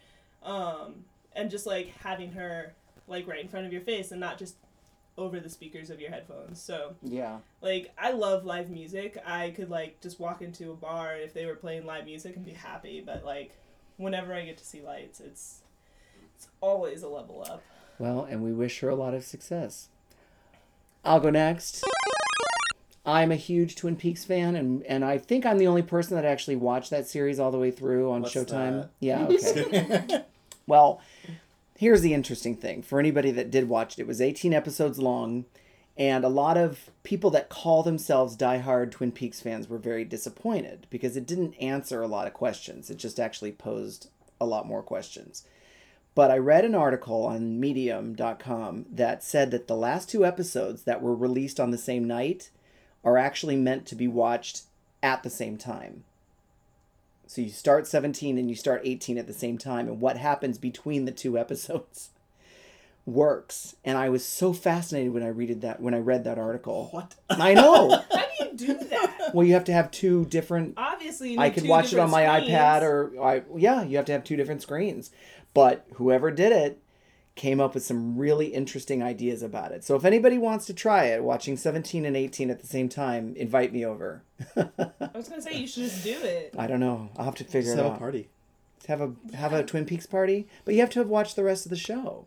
[0.44, 1.04] um,
[1.36, 2.74] and just like having her
[3.08, 4.56] like right in front of your face and not just
[5.18, 6.62] over the speakers of your headphones.
[6.62, 7.40] So Yeah.
[7.62, 9.18] like I love live music.
[9.26, 12.46] I could like just walk into a bar if they were playing live music and
[12.46, 13.52] be happy, but like
[13.98, 15.62] whenever I get to see Lights, it's
[16.36, 17.64] it's always a level up.
[17.98, 19.90] Well, and we wish her a lot of success.
[21.04, 21.84] I'll go next.
[23.08, 26.26] I'm a huge Twin Peaks fan, and, and I think I'm the only person that
[26.26, 28.82] actually watched that series all the way through on What's Showtime.
[28.82, 28.90] that?
[29.00, 30.24] Yeah, okay.
[30.68, 31.00] Well,
[31.78, 34.02] here's the interesting thing for anybody that did watch it.
[34.02, 35.46] It was 18 episodes long,
[35.98, 40.86] and a lot of people that call themselves diehard Twin Peaks fans were very disappointed
[40.90, 42.90] because it didn't answer a lot of questions.
[42.90, 44.10] It just actually posed
[44.42, 45.46] a lot more questions.
[46.14, 51.02] But I read an article on medium.com that said that the last two episodes that
[51.02, 52.50] were released on the same night
[53.08, 54.64] are actually meant to be watched
[55.02, 56.04] at the same time.
[57.26, 60.58] So you start 17 and you start 18 at the same time, and what happens
[60.58, 62.10] between the two episodes
[63.06, 63.78] works.
[63.86, 66.90] And I was so fascinated when I read that when I read that article.
[66.92, 67.16] what?
[67.30, 68.04] I know.
[68.12, 69.32] How do you do that?
[69.34, 72.52] Well, you have to have two different Obviously, I could watch it on my screens.
[72.52, 75.12] iPad or I yeah, you have to have two different screens.
[75.54, 76.78] But whoever did it
[77.38, 79.86] came up with some really interesting ideas about it.
[79.86, 83.34] So if anybody wants to try it, watching 17 and 18 at the same time,
[83.38, 84.24] invite me over.
[84.58, 84.68] I
[85.16, 86.54] was gonna say you should just do it.
[86.58, 87.10] I don't know.
[87.16, 88.00] I'll have to figure Just it have a out.
[88.00, 88.28] party.
[88.90, 91.66] have a have a Twin Peaks party, but you have to have watched the rest
[91.66, 92.26] of the show,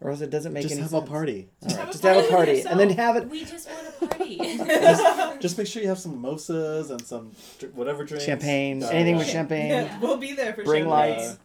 [0.00, 0.80] or else it doesn't make any sense.
[0.82, 1.08] Just have sense.
[1.08, 1.48] a party.
[1.62, 3.68] All right, have a just have a party party, and then have it We just
[3.70, 4.36] want a party.
[5.40, 7.32] Just make sure you have some mimosas and some
[7.74, 8.24] whatever drinks.
[8.24, 9.68] champagne, Uh, anything with champagne.
[9.70, 10.90] Yeah, we'll be there for Bring sure.
[10.90, 11.38] Lights.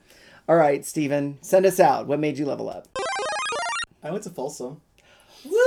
[0.50, 2.08] All right, Steven, send us out.
[2.08, 2.88] What made you level up?
[4.02, 4.82] I went to Folsom.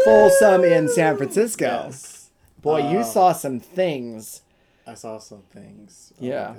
[0.05, 1.85] Folsom in San Francisco.
[1.87, 2.31] Yes.
[2.61, 4.43] Boy, you Um, saw some things.
[4.85, 6.13] I saw some things.
[6.21, 6.55] Oh Yeah.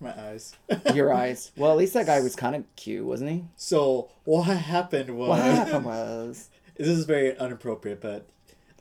[0.00, 0.16] My, God.
[0.18, 0.52] my eyes.
[0.96, 1.52] Your eyes.
[1.56, 3.44] Well, at least that guy was kind of cute, wasn't he?
[3.54, 6.48] So what happened was What happened was.
[6.76, 8.26] this is very inappropriate, but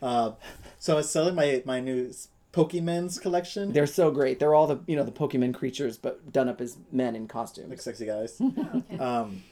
[0.02, 0.32] uh,
[0.80, 2.12] so I was selling my my new
[2.52, 4.40] Pokemons collection, They're so great.
[4.40, 7.70] They're all the you know the Pokemon creatures, but done up as men in costumes.
[7.70, 8.40] like sexy guys.
[8.42, 8.98] Oh, okay.
[8.98, 9.44] um,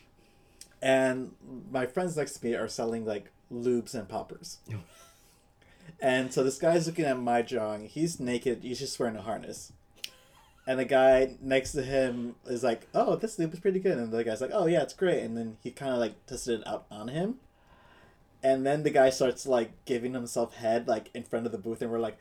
[0.82, 1.32] and
[1.72, 4.60] my friends next to me are selling like lubes and poppers.
[6.02, 7.88] and so this guy's looking at my drawing.
[7.88, 8.64] He's naked.
[8.64, 9.74] He's just wearing a harness.
[10.66, 14.12] And the guy next to him is like, "Oh, this lube is pretty good." And
[14.12, 16.68] the guy's like, "Oh yeah, it's great." And then he kind of like tested it
[16.68, 17.36] out on him.
[18.44, 21.82] And then the guy starts like giving himself head like in front of the booth,
[21.82, 22.18] and we're like,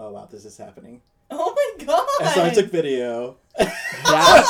[0.00, 2.08] "Oh wow, this is happening." Oh my god!
[2.20, 3.36] And so I took video.
[3.56, 4.48] That's,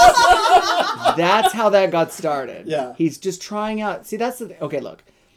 [1.17, 2.67] that's how that got started.
[2.67, 2.95] Yeah.
[2.97, 4.07] He's just trying out.
[4.07, 4.57] See, that's the thing.
[4.63, 5.03] Okay, look.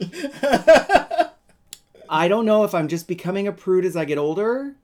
[2.08, 4.74] I don't know if I'm just becoming a prude as I get older.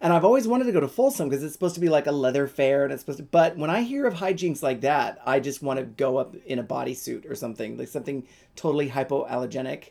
[0.00, 2.12] and I've always wanted to go to Folsom because it's supposed to be like a
[2.12, 5.40] leather fair and it's supposed to but when I hear of hijinks like that, I
[5.40, 9.90] just want to go up in a bodysuit or something, like something totally hypoallergenic.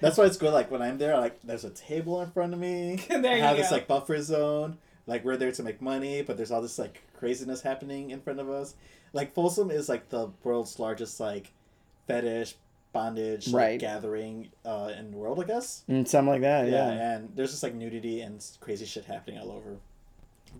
[0.00, 0.52] That's why it's good.
[0.52, 3.00] Like when I'm there, like there's a table in front of me.
[3.08, 3.76] There I you have this go.
[3.76, 4.78] like buffer zone.
[5.06, 8.38] Like we're there to make money, but there's all this like craziness happening in front
[8.40, 8.74] of us.
[9.12, 11.50] Like Folsom is like the world's largest like
[12.06, 12.54] fetish
[12.92, 15.82] bondage like, gathering uh, in the world, I guess.
[15.88, 17.16] And something like that, Yeah, yeah.
[17.16, 19.76] and there's just like nudity and crazy shit happening all over.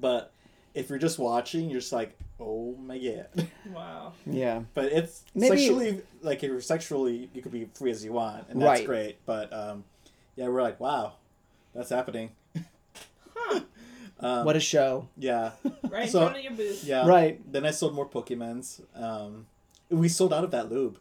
[0.00, 0.32] But
[0.74, 3.48] if you're just watching, you're just like, oh my god.
[3.72, 4.12] Wow.
[4.26, 4.62] Yeah.
[4.74, 8.46] But it's Maybe- sexually like if you're sexually, you could be free as you want,
[8.48, 8.86] and that's Right.
[8.86, 9.16] great.
[9.26, 9.84] But um,
[10.36, 11.14] yeah, we're like, wow,
[11.74, 12.30] that's happening.
[13.34, 13.60] Huh.
[14.20, 15.06] Um, What a show.
[15.16, 15.52] yeah,
[15.88, 16.82] Right in So- front of your booth.
[16.82, 17.06] yeah.
[17.06, 17.40] Right.
[17.52, 18.80] Then I sold more Pokemons.
[18.96, 19.46] Um,
[19.90, 20.98] we sold out of that lube.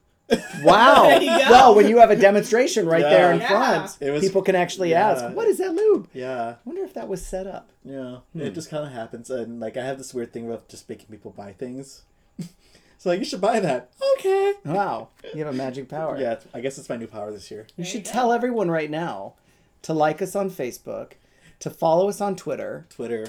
[0.64, 1.04] Wow.
[1.20, 1.50] There.
[1.50, 3.48] Well, when you have a demonstration right there in Yeah.
[3.48, 5.10] front, It was- people can actually yeah.
[5.12, 7.70] ask, "What is that lube?" Yeah, I wonder if that was set up.
[7.86, 8.18] yeah.
[8.34, 8.42] Hmm.
[8.42, 11.08] It just kind of happens, and like I have this weird thing about just making
[11.10, 12.04] people buy things.
[12.98, 13.92] so like, you should buy that.
[14.18, 14.54] Okay.
[14.66, 16.18] Wow, you have a magic power.
[16.20, 17.62] Yeah, I guess it's my new power this year.
[17.78, 19.34] You There should you tell everyone right now
[19.84, 21.12] to like us on Facebook,
[21.60, 23.28] to follow us on Twitter, Twitter.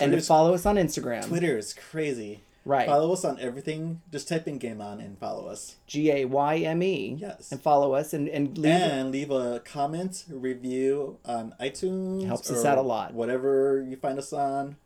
[0.00, 1.26] and to follow us on Instagram.
[1.26, 2.40] Twitter is crazy.
[2.64, 2.86] Right.
[2.86, 4.02] Follow us on everything.
[4.12, 5.76] Just type in Gayme On and follow us.
[5.86, 7.16] G A Y M E.
[7.18, 7.50] Yes.
[7.50, 8.66] And follow us and, and leave.
[8.72, 12.26] and leave a comment, review on iTunes.
[12.26, 13.14] Helps us out a lot.
[13.14, 14.76] Whatever you find us on,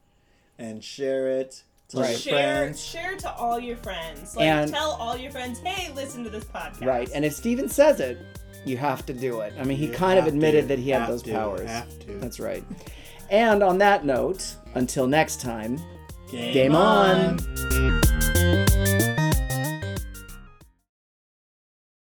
[0.59, 1.63] and share it.
[1.89, 2.11] Tell Right.
[2.11, 2.33] your Share,
[2.65, 2.81] friends.
[2.83, 4.37] share to all your friends.
[4.37, 6.87] Like, And- tell all your friends, hey, listen to this podcast.
[6.87, 7.11] Right.
[7.15, 8.19] And if Steven says it,
[8.65, 9.53] you have to do it.
[9.59, 11.69] I mean, he You kind of admitted to, that he had those to, powers.
[11.69, 12.15] have to.
[12.21, 12.65] That's right.
[13.31, 15.79] And on that note, until next time,
[16.31, 17.39] Game, game on.